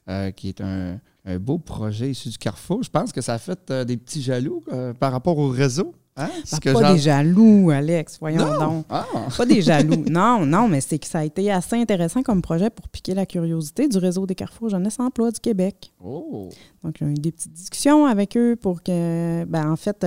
euh, 0.08 0.32
qui 0.32 0.48
est 0.48 0.60
un, 0.60 0.98
beau 1.38 1.58
projet 1.58 2.10
issu 2.10 2.30
du 2.30 2.38
Carrefour, 2.38 2.82
je 2.82 2.90
pense 2.90 3.12
que 3.12 3.20
ça 3.20 3.34
a 3.34 3.38
fait 3.38 3.70
euh, 3.70 3.84
des 3.84 3.96
petits 3.96 4.20
jaloux 4.20 4.64
euh, 4.72 4.94
par 4.94 5.12
rapport 5.12 5.38
au 5.38 5.48
réseau. 5.48 5.94
Hein? 6.16 6.30
pas 6.72 6.92
des 6.94 6.98
jaloux, 6.98 7.70
Alex, 7.70 8.18
voyons 8.20 8.58
donc. 8.58 8.86
Ah. 8.88 9.04
Pas 9.36 9.44
des 9.44 9.60
jaloux. 9.60 10.04
non, 10.10 10.46
non, 10.46 10.66
mais 10.66 10.80
c'est 10.80 10.98
que 10.98 11.06
ça 11.06 11.18
a 11.18 11.24
été 11.24 11.50
assez 11.50 11.76
intéressant 11.76 12.22
comme 12.22 12.40
projet 12.40 12.70
pour 12.70 12.88
piquer 12.88 13.14
la 13.14 13.26
curiosité 13.26 13.86
du 13.86 13.98
réseau 13.98 14.26
des 14.26 14.34
Carrefour 14.34 14.70
Jeunesse 14.70 14.98
Emploi 14.98 15.30
du 15.30 15.40
Québec. 15.40 15.92
Oh. 16.02 16.48
Donc, 16.82 17.02
a 17.02 17.04
eu 17.04 17.14
des 17.14 17.32
petites 17.32 17.52
discussions 17.52 18.06
avec 18.06 18.36
eux 18.36 18.56
pour 18.56 18.82
que, 18.82 19.44
ben, 19.44 19.70
en 19.70 19.76
fait, 19.76 20.06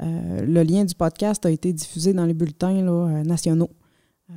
le 0.00 0.62
lien 0.62 0.84
du 0.84 0.94
podcast 0.94 1.44
a 1.44 1.50
été 1.50 1.72
diffusé 1.72 2.14
dans 2.14 2.24
les 2.24 2.34
bulletins 2.34 2.80
là, 2.82 3.22
nationaux. 3.24 3.70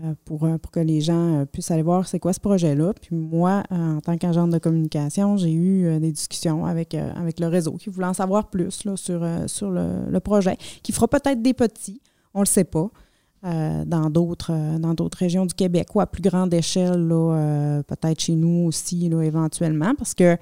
Euh, 0.04 0.14
pour, 0.26 0.44
euh, 0.44 0.58
pour 0.58 0.72
que 0.72 0.80
les 0.82 1.00
gens 1.00 1.42
euh, 1.42 1.46
puissent 1.46 1.72
aller 1.72 1.82
voir 1.82 2.06
c'est 2.08 2.20
quoi 2.20 2.34
ce 2.34 2.40
projet-là. 2.40 2.94
Puis 3.00 3.16
moi, 3.16 3.64
en 3.70 4.02
tant 4.02 4.18
qu'agent 4.18 4.48
de 4.48 4.58
communication, 4.58 5.38
j'ai 5.38 5.54
eu 5.54 6.00
des 6.00 6.12
discussions 6.12 6.66
avec, 6.66 6.94
avec 6.96 7.40
le 7.40 7.48
réseau 7.48 7.74
qui 7.74 7.90
voulait 7.90 8.08
en 8.08 8.14
savoir 8.14 8.50
plus 8.50 8.84
là, 8.84 8.98
sur, 8.98 9.26
sur 9.48 9.72
le, 9.72 10.20
projet, 10.20 10.58
qui 10.84 10.92
fera 10.92 11.08
peut-être 11.08 11.42
des 11.42 11.54
petits, 11.54 12.02
on 12.34 12.40
ne 12.40 12.46
le 12.46 12.50
sait 12.50 12.66
pas. 12.66 12.90
dans 13.44 14.10
d'autres 14.10 15.18
régions 15.18 15.46
du 15.46 15.54
Québec 15.54 15.96
ou 15.96 16.02
à 16.02 16.08
plus 16.08 16.22
grande 16.22 16.54
échelle, 16.54 17.08
peut-être 17.88 18.20
chez 18.20 18.36
nous 18.36 18.68
aussi, 18.68 19.06
éventuellement, 19.06 19.94
parce 19.96 20.14
que 20.14 20.36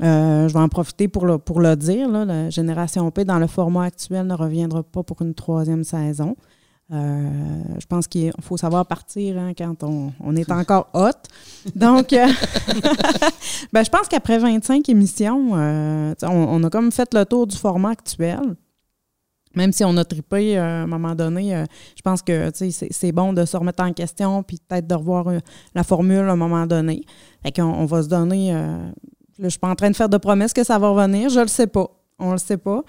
je 0.00 0.52
vais 0.52 0.60
en 0.60 0.68
profiter 0.68 1.08
pour 1.08 1.26
le, 1.26 1.38
pour 1.38 1.60
le 1.60 1.74
dire, 1.76 2.08
la 2.08 2.50
Génération 2.50 3.10
P, 3.10 3.24
dans 3.24 3.38
le 3.38 3.46
format 3.46 3.84
actuel, 3.84 4.26
ne 4.26 4.34
reviendra 4.34 4.82
pas 4.82 5.02
pour 5.02 5.22
une 5.22 5.34
troisième 5.34 5.82
saison. 5.82 6.36
Euh, 6.92 7.62
je 7.80 7.86
pense 7.86 8.06
qu'il 8.06 8.32
faut 8.40 8.56
savoir 8.56 8.86
partir 8.86 9.36
hein, 9.38 9.52
quand 9.58 9.82
on, 9.82 10.36
est 10.36 10.50
encore 10.52 10.88
hot. 10.94 11.10
Donc, 11.74 12.12
euh, 12.12 12.26
ben, 13.72 13.84
je 13.84 13.90
pense 13.90 14.06
qu'après 14.08 14.38
25 14.38 14.88
émissions, 14.88 15.50
euh, 15.56 16.14
on, 16.22 16.62
a 16.62 16.70
comme 16.70 16.92
fait 16.92 17.12
le 17.12 17.24
tour 17.24 17.46
du 17.46 17.56
format 17.56 17.90
actuel. 17.90 18.54
Même 19.56 19.72
si 19.72 19.84
on 19.84 19.96
a 19.96 20.04
trippé 20.04 20.58
à 20.58 20.82
un 20.82 20.86
moment 20.86 21.14
donné, 21.14 21.64
je 21.96 22.02
pense 22.02 22.20
que 22.20 22.50
c'est 22.52 23.12
bon 23.12 23.32
de 23.32 23.46
se 23.46 23.56
remettre 23.56 23.82
en 23.82 23.92
question 23.94 24.42
puis 24.42 24.58
peut-être 24.68 24.86
de 24.86 24.94
revoir 24.94 25.28
la 25.74 25.82
formule 25.82 26.28
à 26.28 26.32
un 26.32 26.36
moment 26.36 26.66
donné. 26.66 27.02
Fait 27.42 27.52
qu'on 27.52 27.62
on 27.62 27.86
va 27.86 28.02
se 28.02 28.08
donner. 28.08 28.50
je 29.38 29.42
ne 29.42 29.48
suis 29.48 29.58
pas 29.58 29.70
en 29.70 29.74
train 29.74 29.90
de 29.90 29.96
faire 29.96 30.10
de 30.10 30.18
promesses 30.18 30.52
que 30.52 30.62
ça 30.62 30.78
va 30.78 30.90
revenir, 30.90 31.30
je 31.30 31.40
le 31.40 31.46
sais 31.46 31.66
pas. 31.66 31.88
On 32.18 32.32
le 32.32 32.38
sait 32.38 32.56
pas. 32.56 32.82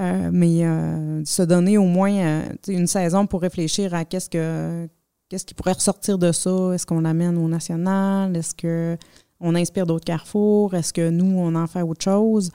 Euh, 0.00 0.30
mais 0.32 0.64
euh, 0.64 1.24
se 1.24 1.42
donner 1.42 1.78
au 1.78 1.84
moins 1.84 2.12
euh, 2.12 2.42
une 2.66 2.88
saison 2.88 3.26
pour 3.26 3.42
réfléchir 3.42 3.94
à 3.94 4.04
qu'est-ce 4.04 4.28
que 4.28 4.88
qu'est-ce 5.28 5.46
qui 5.46 5.54
pourrait 5.54 5.72
ressortir 5.72 6.18
de 6.18 6.32
ça. 6.32 6.72
Est-ce 6.74 6.84
qu'on 6.84 7.00
l'amène 7.00 7.38
au 7.38 7.48
national? 7.48 8.36
Est-ce 8.36 8.54
qu'on 8.54 9.54
inspire 9.54 9.86
d'autres 9.86 10.04
carrefours? 10.04 10.74
Est-ce 10.74 10.92
que 10.92 11.10
nous, 11.10 11.38
on 11.38 11.54
en 11.54 11.66
fait 11.66 11.82
autre 11.82 12.02
chose? 12.02 12.50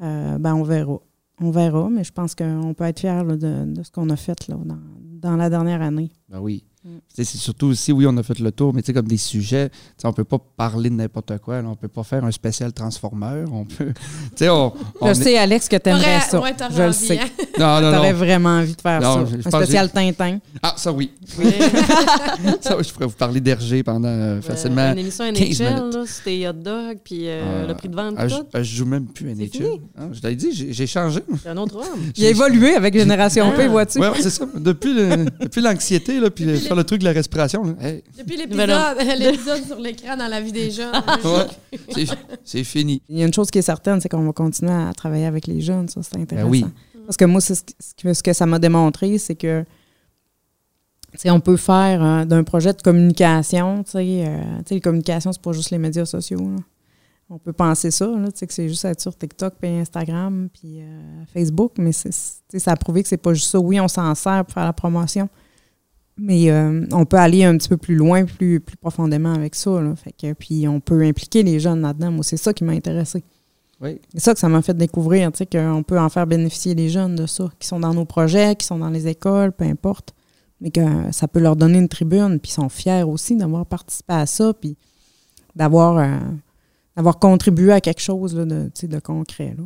ben, 0.00 0.54
on 0.54 0.62
verra. 0.62 0.98
On 1.40 1.50
verra, 1.50 1.88
mais 1.88 2.04
je 2.04 2.12
pense 2.12 2.34
qu'on 2.34 2.74
peut 2.74 2.84
être 2.84 3.00
fier 3.00 3.24
de, 3.24 3.82
ce 3.82 3.90
qu'on 3.90 4.10
a 4.10 4.16
fait 4.16 4.36
dans, 4.48 4.78
dans 5.00 5.36
la 5.36 5.48
dernière 5.48 5.80
année. 5.80 6.10
Ben 6.28 6.40
oui. 6.40 6.64
Mm. 6.84 6.98
C'est 7.08 7.24
surtout 7.24 7.68
aussi, 7.68 7.92
oui, 7.92 8.04
on 8.06 8.14
a 8.18 8.22
fait 8.22 8.38
le 8.38 8.52
tour, 8.52 8.74
mais 8.74 8.82
tu 8.82 8.88
sais, 8.88 8.92
comme 8.92 9.08
des 9.08 9.16
sujets, 9.16 9.70
on 10.02 10.08
ne 10.08 10.12
peut 10.12 10.24
pas 10.24 10.38
parler 10.54 10.90
de 10.90 10.94
n'importe 10.94 11.38
quoi. 11.38 11.56
on 11.64 11.70
ne 11.70 11.74
peut 11.76 11.88
pas 11.88 12.02
faire 12.02 12.24
un 12.26 12.30
spécial 12.30 12.74
Transformer. 12.74 13.44
On 13.50 13.64
peut. 13.64 13.92
On, 14.50 14.72
je 15.08 15.14
sais, 15.14 15.38
Alex, 15.38 15.68
que 15.68 15.76
tu 15.76 15.88
aimerais 15.88 16.20
ça. 16.20 16.42
je 16.70 16.82
le 16.82 16.92
sais. 16.92 17.18
Hein. 17.18 17.28
Non, 17.58 17.80
non, 17.80 17.92
T'aurais 17.92 18.12
vraiment 18.12 18.58
envie 18.58 18.74
de 18.74 18.80
faire 18.80 19.00
ça. 19.00 19.24
Un 19.46 19.50
spécial 19.62 19.90
Tintin. 19.90 20.38
Ah, 20.62 20.74
ça 20.76 20.92
oui. 20.92 21.12
ça, 22.60 22.76
je 22.82 22.92
pourrais 22.92 23.06
vous 23.06 23.12
parler 23.12 23.40
d'Hergé 23.40 23.82
pendant 23.82 24.08
euh, 24.08 24.42
facilement. 24.42 24.92
Une 24.92 24.98
émission 24.98 25.24
NHL, 25.24 25.90
là, 25.90 26.04
c'était 26.06 26.48
hot 26.48 26.52
dog, 26.52 26.98
puis 27.02 27.22
euh, 27.26 27.66
le 27.66 27.74
prix 27.74 27.88
de 27.88 27.96
vente. 27.96 28.14
Ah, 28.18 28.28
je, 28.28 28.34
ah, 28.52 28.62
je 28.62 28.76
joue 28.76 28.86
même 28.86 29.06
plus 29.06 29.32
NHL. 29.32 29.78
Ah, 29.96 30.02
je 30.12 30.20
t'avais 30.20 30.34
dit, 30.34 30.50
j'ai 30.52 30.86
changé. 30.86 31.20
C'est 31.42 31.48
un 31.48 31.56
autre 31.56 31.76
homme. 31.76 32.10
J'ai 32.14 32.30
évolué 32.30 32.74
avec 32.74 32.98
Génération 32.98 33.52
P, 33.56 33.68
vois-tu? 33.68 34.00
Oui, 34.00 34.08
c'est 34.20 34.30
ça. 34.30 34.46
Depuis 34.54 35.62
l'anxiété, 35.62 36.20
puis 36.30 36.44
faire 36.74 36.76
le 36.76 36.84
truc 36.84 37.00
de 37.00 37.04
la 37.04 37.12
respiration. 37.12 37.62
là. 37.64 37.74
Hey, 37.80 38.02
Depuis 38.18 38.36
l'épisode 38.36 38.68
l'épisode 39.18 39.64
sur 39.64 39.78
l'écran 39.78 40.16
dans 40.16 40.28
la 40.28 40.40
vie 40.40 40.52
des 40.52 40.70
jeunes. 40.70 40.92
ouais, 41.24 41.78
c'est- 41.90 42.16
c'est 42.44 42.64
fini. 42.64 43.02
Il 43.08 43.18
y 43.18 43.22
a 43.22 43.26
une 43.26 43.32
chose 43.34 43.50
qui 43.50 43.58
est 43.58 43.62
certaine, 43.62 44.00
c'est 44.00 44.08
qu'on 44.08 44.24
va 44.24 44.32
continuer 44.32 44.72
à 44.72 44.92
travailler 44.94 45.26
avec 45.26 45.46
les 45.46 45.60
jeunes. 45.60 45.88
Ça, 45.88 46.02
c'est 46.02 46.16
intéressant. 46.18 46.46
Ben 46.48 46.50
oui. 46.50 46.64
Parce 47.06 47.16
que 47.16 47.24
moi, 47.26 47.40
c'est 47.40 47.54
ce 47.54 47.62
que- 47.62 48.12
ce 48.14 48.32
ça 48.32 48.46
m'a 48.46 48.58
démontré, 48.58 49.18
c'est 49.18 49.34
que 49.34 49.64
on 51.26 51.40
peut 51.40 51.56
faire 51.56 52.02
euh, 52.04 52.24
d'un 52.24 52.42
projet 52.42 52.72
de 52.72 52.82
communication, 52.82 53.84
tu 53.84 53.92
sais, 53.92 54.24
euh, 54.26 54.38
tu 54.58 54.64
sais, 54.70 54.74
les 54.74 54.80
communications, 54.80 55.32
c'est 55.32 55.40
pas 55.42 55.52
juste 55.52 55.70
les 55.70 55.78
médias 55.78 56.04
sociaux. 56.06 56.40
là. 56.40 56.56
On 57.30 57.38
peut 57.38 57.52
penser 57.52 57.90
ça, 57.90 58.06
là, 58.06 58.28
que 58.30 58.52
c'est 58.52 58.68
juste 58.68 58.84
être 58.84 59.00
sur 59.00 59.16
TikTok, 59.16 59.54
puis 59.60 59.70
Instagram, 59.70 60.48
puis 60.52 60.80
euh, 60.82 61.24
Facebook, 61.32 61.72
mais 61.78 61.92
c'est, 61.92 62.10
ça 62.58 62.72
a 62.72 62.76
prouvé 62.76 63.02
que 63.02 63.08
c'est 63.08 63.16
pas 63.16 63.32
juste 63.32 63.48
ça. 63.48 63.58
Oui, 63.60 63.80
on 63.80 63.88
s'en 63.88 64.14
sert 64.14 64.44
pour 64.44 64.54
faire 64.54 64.64
la 64.64 64.72
promotion, 64.72 65.28
mais 66.16 66.50
euh, 66.50 66.86
on 66.92 67.04
peut 67.04 67.16
aller 67.16 67.44
un 67.44 67.56
petit 67.56 67.68
peu 67.68 67.76
plus 67.76 67.96
loin, 67.96 68.24
plus, 68.24 68.60
plus 68.60 68.76
profondément 68.76 69.32
avec 69.32 69.54
ça. 69.54 69.80
là. 69.80 69.94
Fait 69.96 70.12
que, 70.12 70.32
puis 70.32 70.68
on 70.68 70.80
peut 70.80 71.02
impliquer 71.02 71.42
les 71.42 71.58
jeunes 71.58 71.80
là-dedans. 71.80 72.12
Moi, 72.12 72.24
c'est 72.24 72.36
ça 72.36 72.52
qui 72.52 72.64
m'a 72.64 72.72
intéressé. 72.72 73.24
Oui. 73.80 74.00
C'est 74.12 74.20
ça 74.20 74.34
que 74.34 74.38
ça 74.40 74.48
m'a 74.48 74.62
fait 74.62 74.76
découvrir, 74.76 75.32
tu 75.32 75.38
sais, 75.38 75.46
qu'on 75.46 75.82
peut 75.82 75.98
en 75.98 76.08
faire 76.08 76.26
bénéficier 76.26 76.74
les 76.74 76.88
jeunes 76.88 77.16
de 77.16 77.26
ça, 77.26 77.50
qui 77.58 77.66
sont 77.66 77.80
dans 77.80 77.92
nos 77.92 78.04
projets, 78.04 78.54
qui 78.54 78.66
sont 78.66 78.78
dans 78.78 78.90
les 78.90 79.08
écoles, 79.08 79.52
peu 79.52 79.64
importe, 79.64 80.14
mais 80.60 80.70
que 80.70 80.80
ça 81.10 81.26
peut 81.26 81.40
leur 81.40 81.56
donner 81.56 81.78
une 81.78 81.88
tribune, 81.88 82.38
puis 82.38 82.50
ils 82.50 82.54
sont 82.54 82.68
fiers 82.68 83.02
aussi 83.02 83.36
d'avoir 83.36 83.66
participé 83.66 84.14
à 84.14 84.26
ça, 84.26 84.54
puis 84.54 84.76
d'avoir 85.56 85.98
euh, 85.98 86.18
d'avoir 86.96 87.18
contribué 87.18 87.72
à 87.72 87.80
quelque 87.80 88.00
chose 88.00 88.36
là, 88.36 88.44
de, 88.44 88.64
tu 88.66 88.82
sais, 88.82 88.88
de 88.88 89.00
concret. 89.00 89.54
Là. 89.58 89.64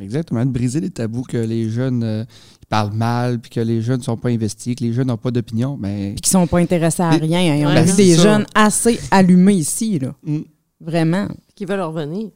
Exactement, 0.00 0.44
de 0.44 0.50
briser 0.50 0.80
les 0.80 0.90
tabous 0.90 1.22
que 1.22 1.36
les 1.38 1.70
jeunes 1.70 2.02
euh, 2.04 2.24
ils 2.62 2.66
parlent 2.66 2.92
mal, 2.92 3.38
puis 3.40 3.50
que 3.50 3.60
les 3.60 3.80
jeunes 3.80 3.98
ne 4.00 4.04
sont 4.04 4.16
pas 4.18 4.28
investis, 4.28 4.74
que 4.76 4.84
les 4.84 4.92
jeunes 4.92 5.06
n'ont 5.08 5.16
pas 5.16 5.30
d'opinion. 5.30 5.76
Mais 5.80 6.12
Puis 6.12 6.22
qui 6.22 6.30
sont 6.30 6.46
pas 6.46 6.58
intéressés 6.58 7.02
à 7.02 7.10
rien. 7.10 7.54
Ils 7.56 7.64
ont 7.64 7.68
Ouais, 7.70 7.82
vu 7.82 7.90
c'est 7.90 7.96
des 7.96 8.14
ça. 8.16 8.22
jeunes 8.22 8.46
assez 8.54 9.00
allumés 9.10 9.54
ici, 9.54 9.98
là. 9.98 10.14
Mm. 10.22 10.40
Vraiment, 10.80 11.28
Qui 11.54 11.64
veulent 11.64 11.80
revenir, 11.80 12.28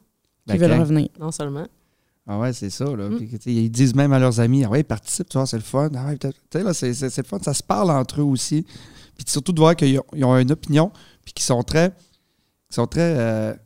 Ben, 0.46 0.54
qui 0.54 0.58
veulent 0.58 0.70
quand- 0.70 0.78
revenir. 0.80 1.08
non 1.20 1.30
seulement. 1.30 1.66
Ah 2.26 2.38
ouais, 2.38 2.52
c'est 2.54 2.70
ça. 2.70 2.84
Là. 2.84 3.08
Mm. 3.10 3.16
Puis, 3.18 3.38
ils 3.46 3.70
disent 3.70 3.94
même 3.94 4.12
à 4.14 4.18
leurs 4.18 4.40
amis, 4.40 4.64
ah 4.64 4.70
ouais, 4.70 4.82
participe, 4.82 5.28
tu 5.28 5.36
vois, 5.36 5.46
c'est 5.46 5.56
le 5.58 5.62
fun. 5.62 5.90
Ah 5.94 6.06
ouais, 6.06 6.16
tu 6.16 6.28
sais, 6.50 6.62
là, 6.62 6.72
c'est, 6.72 6.94
c'est- 6.94 7.10
c'est 7.10 7.22
le 7.22 7.26
fun. 7.28 7.38
Ça 7.42 7.52
se 7.52 7.62
parle 7.62 7.90
entre 7.90 8.20
eux 8.20 8.24
aussi. 8.24 8.62
Puis 9.16 9.24
surtout 9.28 9.52
de 9.52 9.60
voir 9.60 9.76
qu'ils 9.76 9.98
ont, 9.98 10.04
ils 10.14 10.24
ont 10.24 10.38
une 10.38 10.50
opinion, 10.52 10.90
puis 11.24 11.34
qu'ils 11.34 11.44
sont 11.44 11.62
très. 11.62 11.90
Qu'ils 11.90 12.76
sont 12.76 12.86
très. 12.86 13.00
euh, 13.18 13.52
tu 13.52 13.58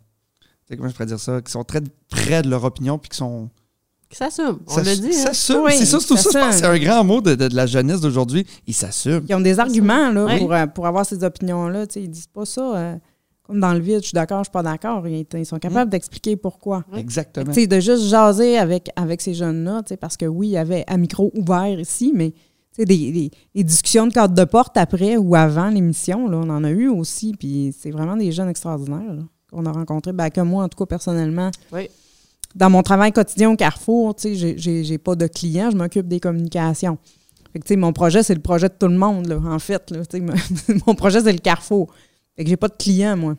sais, 0.70 0.76
comment 0.76 0.88
je 0.88 0.94
pourrais 0.94 1.06
dire 1.06 1.20
ça? 1.20 1.40
Qu'ils 1.40 1.50
sont 1.52 1.62
très 1.62 1.80
près 2.08 2.42
de 2.42 2.48
leur 2.50 2.64
opinion, 2.64 2.98
puis 2.98 3.10
qu'ils 3.10 3.18
sont. 3.18 3.50
S'assument. 4.16 4.58
On 4.66 4.70
Ça- 4.74 4.82
le 4.82 4.96
dit. 4.96 5.08
hein. 5.08 5.12
s'assument. 5.12 5.62
Oui, 5.64 5.72
c'est 5.76 5.84
ça, 5.86 5.98
c'est 6.00 6.06
tout 6.06 6.16
ça. 6.16 6.30
Je 6.32 6.38
pense 6.38 6.48
que 6.54 6.60
c'est 6.60 6.66
un 6.66 6.78
grand 6.78 7.04
mot 7.04 7.20
de, 7.20 7.34
de- 7.34 7.48
de 7.48 7.54
la 7.56 7.66
jeunesse 7.66 8.00
d'aujourd'hui. 8.00 8.46
Ils 8.66 8.74
s'assument. 8.74 9.24
Ils 9.28 9.34
ont 9.34 9.40
des 9.40 9.58
arguments 9.58 10.10
là, 10.10 10.38
pour, 10.38 10.52
euh, 10.52 10.66
pour 10.66 10.86
avoir 10.86 11.04
ces 11.06 11.22
opinions-là. 11.24 11.84
Ils 11.96 12.10
disent 12.10 12.26
pas 12.28 12.44
ça 12.44 12.76
euh, 12.76 12.96
comme 13.42 13.60
dans 13.60 13.74
le 13.74 13.80
vide, 13.80 13.98
je 14.00 14.06
suis 14.06 14.14
d'accord, 14.14 14.38
je 14.38 14.44
suis 14.44 14.52
pas 14.52 14.62
d'accord. 14.62 15.06
Ils, 15.06 15.26
ils 15.34 15.44
sont 15.46 15.58
capables 15.58 15.90
d'expliquer 15.90 16.36
pourquoi. 16.36 16.84
Exactement. 16.96 17.52
Tu 17.52 17.60
sais, 17.62 17.66
de 17.66 17.78
juste 17.80 18.04
jaser 18.04 18.56
avec, 18.58 18.88
avec 18.96 19.20
ces 19.20 19.34
jeunes-là, 19.34 19.82
tu 19.82 19.90
sais, 19.90 19.96
parce 19.98 20.16
que 20.16 20.24
oui, 20.26 20.48
il 20.48 20.52
y 20.52 20.56
avait 20.56 20.84
un 20.88 20.96
micro 20.96 21.30
ouvert 21.34 21.78
ici, 21.78 22.12
mais 22.14 22.30
tu 22.30 22.36
sais, 22.80 22.84
des, 22.86 23.12
des- 23.12 23.30
des 23.54 23.62
discussions 23.64 24.06
de 24.06 24.12
cadre 24.14 24.34
de 24.34 24.44
porte 24.44 24.76
après 24.78 25.16
ou 25.18 25.34
avant 25.34 25.68
l'émission, 25.68 26.26
là, 26.28 26.38
on 26.38 26.48
en 26.48 26.64
a 26.64 26.70
eu 26.70 26.88
aussi, 26.88 27.34
puis 27.38 27.74
c'est 27.78 27.90
vraiment 27.90 28.16
des 28.16 28.32
jeunes 28.32 28.48
extraordinaires 28.48 29.16
qu'on 29.52 29.66
a 29.66 29.72
rencontrés, 29.72 30.12
ben, 30.12 30.30
que 30.30 30.40
moi, 30.40 30.64
en 30.64 30.68
tout 30.68 30.78
cas, 30.78 30.86
personnellement. 30.86 31.50
Oui. 31.72 31.88
Dans 32.54 32.70
mon 32.70 32.82
travail 32.82 33.12
quotidien 33.12 33.50
au 33.50 33.56
Carrefour, 33.56 34.14
tu 34.14 34.36
sais, 34.36 34.54
j'ai- 34.56 34.98
pas 34.98 35.16
de 35.16 35.26
clients, 35.26 35.70
je 35.70 35.76
m'occupe 35.76 36.06
des 36.06 36.20
communications. 36.20 36.98
Fait 37.52 37.58
que, 37.58 37.64
tu 37.64 37.74
sais, 37.74 37.76
mon 37.76 37.92
projet, 37.92 38.22
c'est 38.22 38.34
le 38.34 38.40
projet 38.40 38.68
de 38.68 38.74
tout 38.78 38.88
le 38.88 38.96
monde, 38.96 39.30
en 39.32 39.58
fait. 39.58 39.92
Mon 40.86 40.94
projet, 40.94 41.20
c'est 41.20 41.32
le 41.32 41.38
Carrefour. 41.38 41.92
Fait 42.36 42.42
que 42.44 42.50
j'ai 42.50 42.56
pas 42.56 42.66
de 42.68 42.74
clients, 42.76 43.16
moi. 43.16 43.36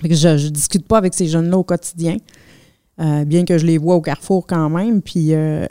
Fait 0.00 0.08
que 0.08 0.14
je, 0.14 0.48
discute 0.48 0.86
pas 0.86 0.98
avec 0.98 1.12
ces 1.14 1.26
jeunes-là 1.26 1.56
au 1.58 1.64
quotidien, 1.64 2.18
euh, 3.00 3.24
bien 3.24 3.44
que 3.44 3.58
je 3.58 3.66
les 3.66 3.78
vois 3.78 3.96
au 3.96 4.00
Carrefour 4.00 4.46
quand 4.46 4.68
même. 4.70 5.02
Puis 5.02 5.34
euh, 5.34 5.66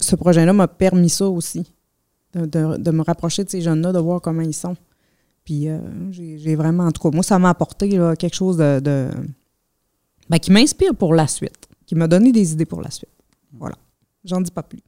ce 0.00 0.16
projet-là 0.16 0.52
m'a 0.52 0.66
permis 0.68 1.08
ça 1.10 1.28
aussi, 1.28 1.72
de, 2.34 2.46
de- 2.46 2.90
me 2.90 3.02
rapprocher 3.02 3.44
de 3.44 3.50
ces 3.50 3.60
jeunes-là, 3.60 3.92
de 3.92 3.98
voir 4.00 4.20
comment 4.20 4.42
ils 4.42 4.54
sont. 4.54 4.76
Puis 5.44 5.68
euh, 5.68 5.78
j'ai 6.10 6.56
vraiment, 6.56 6.84
en 6.86 6.90
tout 6.92 7.02
cas, 7.02 7.14
moi, 7.14 7.22
ça 7.22 7.38
m'a 7.38 7.50
apporté 7.50 7.88
quelque 8.18 8.34
chose 8.34 8.56
de- 8.56 9.08
ben, 10.28 10.38
qui 10.38 10.50
m'inspire 10.50 10.94
pour 10.94 11.14
la 11.14 11.26
suite, 11.26 11.68
qui 11.86 11.94
m'a 11.94 12.08
donné 12.08 12.32
des 12.32 12.52
idées 12.52 12.66
pour 12.66 12.80
la 12.82 12.90
suite. 12.90 13.10
Voilà. 13.52 13.76
J'en 14.24 14.40
dis 14.40 14.50
pas 14.50 14.62
plus. 14.62 14.82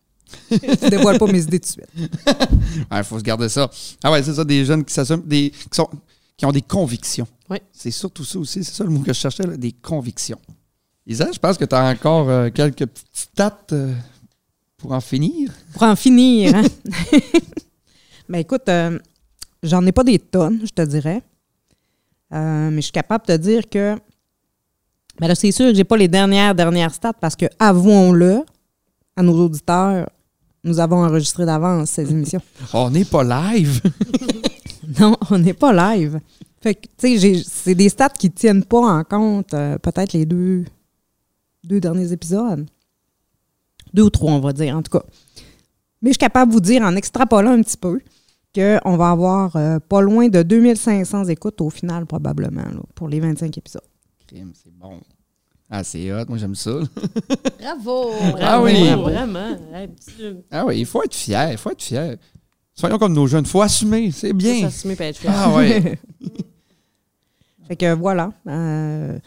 je 0.51 0.89
dévoile 0.89 1.19
pas 1.19 1.27
mes 1.27 1.43
idées 1.43 1.61
tout 1.61 1.69
de 1.69 1.73
suite. 1.73 2.11
Il 2.93 3.05
faut 3.05 3.19
se 3.19 3.25
garder 3.25 3.49
ça. 3.49 3.71
Ah 4.03 4.11
ouais, 4.11 4.23
c'est 4.23 4.35
ça, 4.35 4.45
des 4.45 4.65
jeunes 4.65 4.85
qui 4.85 4.93
s'assument, 4.93 5.23
des, 5.25 5.51
qui, 5.51 5.69
sont, 5.73 5.89
qui 6.37 6.45
ont 6.45 6.53
des 6.53 6.63
convictions. 6.63 7.27
Oui. 7.49 7.59
C'est 7.73 7.91
surtout 7.91 8.25
ça 8.25 8.39
aussi, 8.39 8.65
c'est 8.65 8.75
ça 8.75 8.85
le 8.85 8.91
mot 8.91 9.01
que 9.01 9.13
je 9.13 9.19
cherchais, 9.19 9.45
là, 9.45 9.57
des 9.57 9.73
convictions. 9.73 10.41
Isa, 11.07 11.31
je 11.33 11.39
pense 11.39 11.57
que 11.57 11.65
tu 11.65 11.75
as 11.75 11.89
encore 11.89 12.29
euh, 12.29 12.51
quelques 12.51 12.85
petites 12.85 13.09
stats 13.13 13.67
euh, 13.73 13.95
pour 14.77 14.93
en 14.93 15.01
finir. 15.01 15.51
Pour 15.73 15.85
en 15.85 15.97
finir, 15.97 16.55
hein? 16.55 16.63
ben 18.29 18.39
écoute, 18.39 18.69
euh, 18.69 18.99
j'en 19.63 19.85
ai 19.87 19.93
pas 19.93 20.05
des 20.05 20.19
tonnes, 20.19 20.61
je 20.65 20.71
te 20.71 20.83
dirais. 20.83 21.23
Euh, 22.33 22.71
mais 22.71 22.77
je 22.77 22.87
suis 22.87 22.93
capable 22.93 23.27
de 23.27 23.37
te 23.37 23.41
dire 23.41 23.69
que. 23.69 23.97
Ben 25.21 25.29
là, 25.29 25.35
c'est 25.35 25.53
sûr 25.53 25.67
que 25.67 25.75
j'ai 25.75 25.85
pas 25.85 25.97
les 25.97 26.09
dernières, 26.09 26.55
dernières 26.55 26.95
stats 26.95 27.13
parce 27.13 27.37
que, 27.37 27.47
avouons-le, 27.59 28.45
à 29.17 29.23
nos 29.23 29.47
auditeurs, 29.47 30.09
nous 30.65 30.79
avons 30.79 31.05
enregistré 31.05 31.45
d'avance 31.45 31.91
ces 31.91 32.11
émissions. 32.11 32.41
On 32.73 32.91
n'est 32.91 33.05
pas 33.05 33.25
live. 33.25 33.81
Non, 34.99 35.17
on 35.31 35.39
n'est 35.39 35.53
pas 35.53 35.73
live. 35.97 36.19
Fait 36.61 36.75
que, 36.75 36.87
tu 36.97 37.19
sais, 37.19 37.43
c'est 37.47 37.75
des 37.75 37.89
stats 37.89 38.09
qui 38.09 38.31
tiennent 38.31 38.65
pas 38.65 38.81
en 38.81 39.05
compte 39.05 39.53
euh, 39.55 39.77
peut-être 39.79 40.13
les 40.13 40.25
deux, 40.25 40.65
deux 41.63 41.79
derniers 41.79 42.11
épisodes. 42.13 42.67
Deux 43.93 44.05
ou 44.05 44.11
trois, 44.11 44.33
on 44.33 44.41
va 44.41 44.53
dire, 44.53 44.77
en 44.77 44.83
tout 44.83 44.99
cas. 44.99 45.05
Mais 46.01 46.11
je 46.11 46.15
suis 46.15 46.19
capable 46.19 46.51
de 46.51 46.55
vous 46.55 46.63
dire, 46.63 46.83
en 46.83 46.97
extrapolant 46.97 47.53
un 47.53 47.63
petit 47.63 47.77
peu, 47.77 48.01
qu'on 48.55 48.97
va 48.97 49.11
avoir 49.11 49.57
euh, 49.57 49.79
pas 49.79 50.01
loin 50.01 50.29
de 50.29 50.43
2500 50.43 51.27
écoutes 51.27 51.61
au 51.61 51.71
final, 51.71 52.07
probablement, 52.07 52.63
là, 52.63 52.81
pour 52.95 53.09
les 53.09 53.21
25 53.21 53.57
épisodes. 53.59 53.83
Crime, 54.29 54.53
c'est 54.55 54.73
bon. 54.77 55.01
Ah, 55.71 55.83
c'est 55.85 56.13
hot, 56.13 56.25
moi 56.29 56.39
j'aime 56.39 56.55
ça. 56.55 56.71
Bravo! 57.61 58.13
Ah 58.41 58.61
oui. 58.63 58.89
Vraiment. 58.95 59.57
Ah 60.51 60.65
oui, 60.67 60.81
il 60.81 60.87
faut 60.87 61.03
être 61.03 61.15
fier, 61.15 61.53
il 61.53 61.59
faut 61.59 61.71
être 61.71 61.83
fier. 61.83 62.17
Soyons 62.75 62.99
comme 62.99 63.13
nos 63.13 63.27
jeunes, 63.27 63.45
il 63.45 63.51
faut 63.51 63.61
assumer, 63.63 64.11
c'est 64.13 64.29
faut 64.31 64.35
bien. 64.37 64.61
s'assumer 64.71 64.97
et 65.01 65.03
être 65.05 65.17
fier. 65.19 65.33
Ah 65.35 65.55
ouais. 65.55 65.99
Fait 67.69 67.77
que 67.77 67.93
voilà. 67.95 68.33
Euh, 68.47 69.19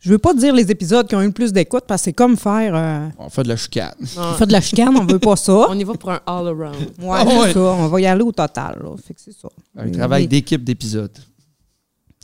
je 0.00 0.10
veux 0.10 0.18
pas 0.18 0.34
dire 0.34 0.52
les 0.54 0.68
épisodes 0.70 1.06
qui 1.06 1.14
ont 1.14 1.22
eu 1.22 1.26
le 1.26 1.32
plus 1.32 1.52
d'écoutes 1.52 1.84
parce 1.86 2.02
que 2.02 2.04
c'est 2.06 2.12
comme 2.12 2.36
faire, 2.36 2.74
euh, 2.74 3.08
On 3.18 3.28
fait 3.28 3.44
de 3.44 3.48
la 3.48 3.56
chicane. 3.56 3.94
Ah, 4.16 4.34
faire 4.36 4.46
de 4.48 4.52
la 4.52 4.60
chicane, 4.60 4.96
on 4.96 5.04
veut 5.04 5.18
pas 5.20 5.36
ça. 5.36 5.52
on 5.68 5.78
y 5.78 5.84
va 5.84 5.94
pour 5.94 6.10
un 6.10 6.20
all-around. 6.26 6.76
Ouais, 7.00 7.08
Ah 7.20 7.24
ouais. 7.24 7.52
ça. 7.52 7.60
On 7.60 7.86
va 7.88 8.00
y 8.00 8.06
aller 8.06 8.22
au 8.22 8.32
total. 8.32 8.80
Là. 8.82 8.96
Fait 9.04 9.14
que 9.14 9.20
c'est 9.20 9.32
ça. 9.32 9.48
Un 9.76 9.90
travail 9.90 10.26
d'équipe 10.26 10.64
d'épisodes. 10.64 11.16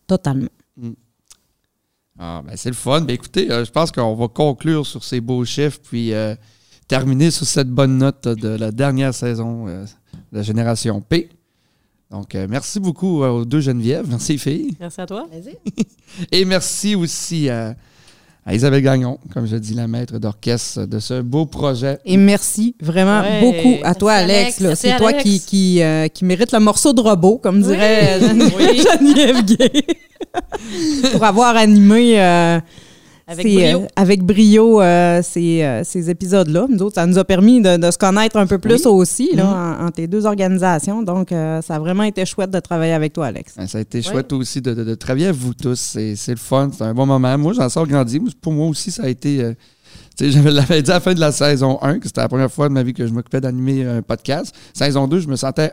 Totalement. 0.09 0.49
Ah, 2.19 2.43
ben 2.47 2.57
c'est 2.57 2.69
le 2.69 2.75
fun. 2.75 3.01
Ben 3.01 3.15
écoutez, 3.15 3.51
euh, 3.51 3.65
je 3.65 3.71
pense 3.71 3.91
qu'on 3.91 4.15
va 4.15 4.29
conclure 4.29 4.87
sur 4.87 5.03
ces 5.03 5.21
beaux 5.21 5.45
chiffres, 5.45 5.81
puis 5.83 6.13
euh, 6.13 6.35
terminer 6.87 7.31
sur 7.31 7.47
cette 7.47 7.71
bonne 7.71 7.99
note 7.99 8.29
de 8.29 8.49
la 8.49 8.71
dernière 8.71 9.15
saison 9.15 9.67
euh, 9.67 9.85
de 10.33 10.39
la 10.39 10.43
Génération 10.43 11.01
P. 11.01 11.29
Donc, 12.11 12.35
euh, 12.35 12.47
merci 12.49 12.79
beaucoup 12.79 13.23
aux 13.25 13.45
deux 13.45 13.61
Geneviève. 13.61 14.07
Merci, 14.09 14.39
filles. 14.39 14.77
Merci 14.79 15.01
à 15.01 15.07
toi. 15.07 15.27
Et 16.33 16.45
merci 16.45 16.95
aussi 16.95 17.49
à, 17.49 17.75
à 18.47 18.55
Isabelle 18.55 18.83
Gagnon, 18.83 19.19
comme 19.33 19.47
je 19.47 19.57
dis, 19.57 19.75
la 19.75 19.87
maître 19.89 20.19
d'orchestre 20.19 20.85
de 20.87 20.99
ce 20.99 21.23
beau 21.23 21.47
projet. 21.47 21.99
Et 22.05 22.17
merci 22.19 22.77
vraiment 22.81 23.23
Ouais. 23.23 23.41
beaucoup 23.41 23.81
à 23.83 23.95
toi, 23.95 24.23
Merci, 24.27 24.63
Alex. 24.65 24.81
C'est 24.81 24.97
toi 24.97 25.13
qui, 25.15 25.41
qui, 25.41 25.83
euh, 25.83 26.09
qui 26.09 26.25
mérite 26.27 26.53
le 26.53 26.61
morceau 26.61 26.93
de 26.93 27.01
robot, 27.01 27.39
comme 27.43 27.63
dirait 27.63 28.19
Oui. 28.21 28.83
Geneviève 29.01 29.45
Gay. 29.45 29.83
Pour 31.13 31.25
avoir 31.25 31.57
animé 31.57 32.21
euh, 32.21 32.61
Avec 33.27 33.47
ces, 33.47 33.55
brio. 33.55 33.81
euh, 33.83 33.87
avec 33.97 34.23
brio 34.23 34.83
euh, 34.83 35.23
ces, 35.23 35.63
euh, 35.63 35.83
ces 35.83 36.11
épisodes-là. 36.11 36.67
Nous 36.69 36.83
autres, 36.83 36.97
ça 36.97 37.07
nous 37.07 37.17
a 37.17 37.25
permis 37.25 37.63
de, 37.63 37.79
de 37.79 37.91
se 37.91 37.97
connaître 37.97 38.37
un 38.37 38.47
peu 38.47 38.59
plus 38.59 38.85
Oui. 38.85 38.93
aussi 38.93 39.31
là, 39.35 39.45
Mhm. 39.45 39.83
en, 39.83 39.87
en 39.87 39.91
tes 39.91 40.07
deux 40.07 40.27
organisations. 40.27 41.03
Donc, 41.03 41.33
euh, 41.33 41.63
ça 41.63 41.77
a 41.77 41.79
vraiment 41.79 42.03
été 42.03 42.25
chouette 42.27 42.51
de 42.51 42.61
travailler 42.61 42.93
avec 42.93 43.13
toi, 43.15 43.27
Alex. 43.27 43.55
Ben, 43.57 43.67
Ça 43.67 43.79
a 43.79 43.81
été 43.81 44.03
chouette 44.03 44.31
aussi 44.35 44.61
de, 44.61 44.75
de- 44.75 44.85
de 44.85 44.95
travailler 44.95 45.27
avec 45.29 45.41
vous 45.41 45.55
tous. 45.55 45.75
C'est 45.81 46.17
c'est 46.17 46.33
le 46.33 46.39
fun. 46.39 46.71
C'est 46.77 46.85
un 46.85 46.93
bon 46.93 47.07
moment. 47.07 47.39
Moi, 47.39 47.55
j'en 47.55 47.69
sors 47.71 47.87
grandi. 47.87 48.21
Pour 48.43 48.53
moi 48.53 48.67
aussi, 48.69 48.91
ça 48.91 49.05
a 49.05 49.09
été. 49.09 49.41
euh, 49.43 49.55
tu 50.19 50.27
sais, 50.27 50.31
j'avais 50.31 50.51
l'avais 50.51 50.83
dit 50.83 50.91
à 50.91 50.95
la 50.95 51.01
fin 51.01 51.15
de 51.15 51.21
la 51.21 51.33
saison 51.33 51.79
1 51.83 51.99
que 52.01 52.07
c'était 52.09 52.21
la 52.21 52.29
première 52.29 52.53
fois 52.53 52.69
de 52.69 52.75
ma 52.75 52.83
vie 52.83 52.93
que 52.93 53.07
je 53.07 53.13
m'occupais 53.13 53.41
d'animer 53.41 53.85
un 53.87 54.03
podcast. 54.03 54.55
Saison 54.75 55.09
2, 55.09 55.21
je 55.21 55.29
me 55.29 55.37
sentais 55.37 55.73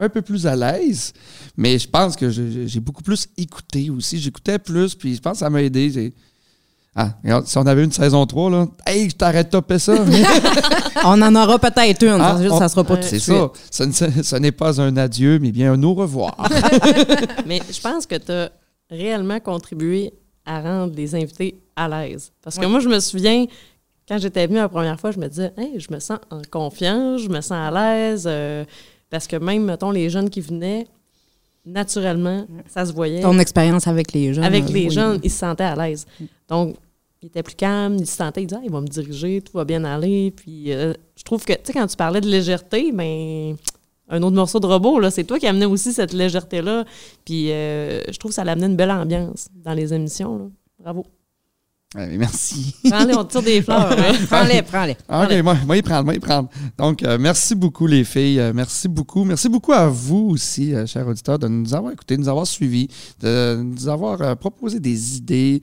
un 0.00 0.08
peu 0.08 0.22
plus 0.22 0.46
à 0.46 0.54
l'aise, 0.56 1.12
mais 1.56 1.78
je 1.78 1.88
pense 1.88 2.14
que 2.16 2.30
je- 2.30 2.66
j'ai 2.66 2.80
beaucoup 2.80 3.02
plus 3.02 3.26
écouté 3.36 3.90
aussi. 3.90 4.18
J'écoutais 4.18 4.58
plus, 4.58 4.94
puis 4.94 5.14
je 5.16 5.20
pense 5.20 5.32
que 5.34 5.38
ça 5.38 5.50
m'a 5.50 5.60
aidé. 5.62 5.90
J'ai- 5.90 6.14
Ah, 6.96 7.10
regarde, 7.24 7.46
si 7.46 7.58
on 7.58 7.66
avait 7.66 7.82
une 7.82 7.90
saison 7.92 8.24
3, 8.24 8.50
là, 8.50 8.66
hey, 8.86 9.10
je 9.10 9.16
t'arrête 9.16 9.46
de 9.48 9.50
topper 9.52 9.78
ça. 9.80 9.94
On 11.04 11.20
en 11.20 11.34
aura 11.34 11.58
peut-être 11.58 12.02
une. 12.04 12.20
Ah, 12.20 12.34
ça, 12.36 12.42
juste, 12.42 12.52
on- 12.54 12.58
ça 12.58 12.68
sera 12.68 12.84
pas 12.84 12.94
tout 12.96 13.02
de 13.02 13.06
C'est 13.06 13.18
ça. 13.18 13.50
Ce 13.70 14.36
n'est 14.36 14.52
pas 14.52 14.80
un 14.80 14.96
adieu, 14.96 15.38
mais 15.40 15.50
bien 15.50 15.72
un 15.72 15.82
au 15.82 15.94
revoir. 15.94 16.36
Mais 17.46 17.60
je 17.70 17.80
pense 17.80 18.06
que 18.06 18.14
tu 18.14 18.30
as 18.32 18.50
réellement 18.90 19.40
contribué 19.40 20.12
à 20.46 20.60
rendre 20.60 20.94
les 20.94 21.14
invités 21.14 21.60
à 21.76 21.88
l'aise. 21.88 22.32
Parce 22.42 22.58
que 22.58 22.66
moi, 22.66 22.78
je 22.80 22.88
me 22.88 23.00
souviens, 23.00 23.44
quand 24.08 24.18
j'étais 24.18 24.46
venue 24.46 24.58
la 24.58 24.68
première 24.68 24.98
fois, 25.00 25.10
je 25.10 25.18
me 25.18 25.26
disais, 25.28 25.52
hey, 25.58 25.78
je 25.80 25.92
me 25.92 25.98
sens 25.98 26.18
en 26.30 26.42
confiance, 26.50 27.22
je 27.22 27.28
me 27.28 27.40
sens 27.40 27.52
à 27.52 27.70
l'aise. 27.70 28.24
euh, 28.26 28.64
parce 29.10 29.26
que 29.26 29.36
même, 29.36 29.64
mettons, 29.64 29.90
les 29.90 30.10
jeunes 30.10 30.30
qui 30.30 30.40
venaient, 30.40 30.86
naturellement, 31.64 32.46
ça 32.66 32.84
se 32.84 32.92
voyait. 32.92 33.20
Ton 33.20 33.38
expérience 33.38 33.86
avec 33.86 34.12
les 34.12 34.34
jeunes. 34.34 34.44
Avec 34.44 34.68
les 34.68 34.86
oui. 34.86 34.90
jeunes, 34.90 35.20
ils 35.22 35.30
se 35.30 35.38
sentaient 35.38 35.64
à 35.64 35.74
l'aise. 35.74 36.06
Donc, 36.48 36.76
ils 37.22 37.26
étaient 37.26 37.42
plus 37.42 37.54
calmes, 37.54 37.96
ils 37.98 38.06
se 38.06 38.16
sentaient, 38.16 38.42
ils 38.42 38.46
disaient, 38.46 38.60
Ah, 38.60 38.64
il 38.66 38.70
va 38.70 38.80
me 38.80 38.86
diriger, 38.86 39.40
tout 39.40 39.56
va 39.56 39.64
bien 39.64 39.84
aller. 39.84 40.30
Puis, 40.30 40.72
euh, 40.72 40.92
je 41.16 41.22
trouve 41.22 41.44
que, 41.44 41.52
tu 41.54 41.60
sais, 41.64 41.72
quand 41.72 41.86
tu 41.86 41.96
parlais 41.96 42.20
de 42.20 42.28
légèreté, 42.28 42.92
ben, 42.92 43.56
un 44.08 44.22
autre 44.22 44.36
morceau 44.36 44.60
de 44.60 44.66
robot, 44.66 45.00
là, 45.00 45.10
c'est 45.10 45.24
toi 45.24 45.38
qui 45.38 45.46
amenais 45.46 45.64
aussi 45.64 45.92
cette 45.92 46.12
légèreté-là. 46.12 46.84
Puis, 47.24 47.50
euh, 47.50 48.02
je 48.10 48.18
trouve 48.18 48.30
que 48.30 48.34
ça 48.34 48.44
l'amenait 48.44 48.66
une 48.66 48.76
belle 48.76 48.90
ambiance 48.90 49.48
dans 49.54 49.72
les 49.72 49.94
émissions. 49.94 50.38
là. 50.38 50.44
Bravo. 50.78 51.06
Merci. 51.94 52.74
Prends-les, 52.90 53.14
on 53.14 53.24
tire 53.24 53.42
des 53.42 53.62
fleurs. 53.62 53.92
hein. 53.92 54.12
Prends-les, 54.28 54.62
prends-les. 54.62 54.96
OK, 55.08 55.42
moi, 55.44 55.56
moi 55.66 55.76
y 55.76 55.82
prendre, 55.82 56.04
moi 56.04 56.14
y 56.14 56.18
prendre. 56.18 56.48
Donc, 56.76 57.02
euh, 57.02 57.18
merci 57.20 57.54
beaucoup, 57.54 57.86
les 57.86 58.02
filles. 58.04 58.40
Euh, 58.40 58.52
merci 58.54 58.88
beaucoup. 58.88 59.22
Merci 59.24 59.48
beaucoup 59.48 59.72
à 59.72 59.86
vous 59.88 60.28
aussi, 60.30 60.74
euh, 60.74 60.86
chers 60.86 61.06
auditeurs, 61.06 61.38
de 61.38 61.46
nous 61.46 61.72
avoir 61.74 61.92
écoutés, 61.92 62.16
de 62.16 62.22
nous 62.22 62.28
avoir 62.28 62.46
suivis, 62.46 62.88
de 63.20 63.60
nous 63.62 63.88
avoir 63.88 64.20
euh, 64.22 64.34
proposé 64.34 64.80
des 64.80 65.16
idées, 65.16 65.60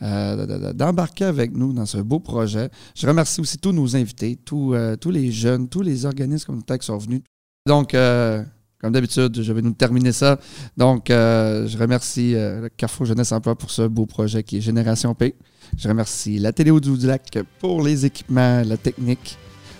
de- 0.00 0.46
de- 0.46 0.72
d'embarquer 0.72 1.24
avec 1.24 1.54
nous 1.54 1.72
dans 1.72 1.86
ce 1.86 1.98
beau 1.98 2.18
projet. 2.20 2.68
Je 2.94 3.06
remercie 3.06 3.40
aussi 3.40 3.58
tous 3.58 3.72
nos 3.72 3.94
invités, 3.96 4.36
tous, 4.44 4.74
tous 5.00 5.10
les 5.10 5.30
jeunes, 5.32 5.68
tous 5.68 5.82
les 5.82 6.04
organismes 6.06 6.46
communautaires 6.46 6.78
qui 6.78 6.86
sont 6.86 6.98
venus. 6.98 7.20
Donc, 7.66 7.94
euh, 7.94 8.42
comme 8.84 8.92
d'habitude, 8.92 9.40
je 9.40 9.50
vais 9.50 9.62
nous 9.62 9.72
terminer 9.72 10.12
ça. 10.12 10.38
Donc, 10.76 11.08
euh, 11.08 11.66
je 11.66 11.78
remercie 11.78 12.34
euh, 12.34 12.68
Carrefour 12.76 13.06
Jeunesse 13.06 13.32
Emploi 13.32 13.54
pour 13.54 13.70
ce 13.70 13.80
beau 13.80 14.04
projet 14.04 14.42
qui 14.42 14.58
est 14.58 14.60
Génération 14.60 15.14
P. 15.14 15.36
Je 15.78 15.88
remercie 15.88 16.38
la 16.38 16.52
Télé 16.52 16.70
du 16.70 17.06
Lac 17.06 17.38
pour 17.60 17.82
les 17.82 18.04
équipements, 18.04 18.62
la 18.62 18.76
technique. 18.76 19.38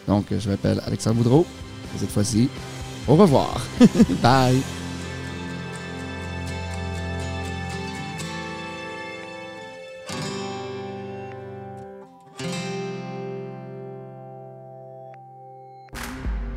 Donc, 0.09 0.25
je 0.31 0.49
m'appelle 0.49 0.81
Alexandre 0.87 1.17
Boudreau. 1.17 1.45
Et 1.95 1.99
cette 1.99 2.13
fois-ci, 2.13 2.49
au 3.07 3.17
revoir. 3.17 3.61
Bye. 4.23 4.63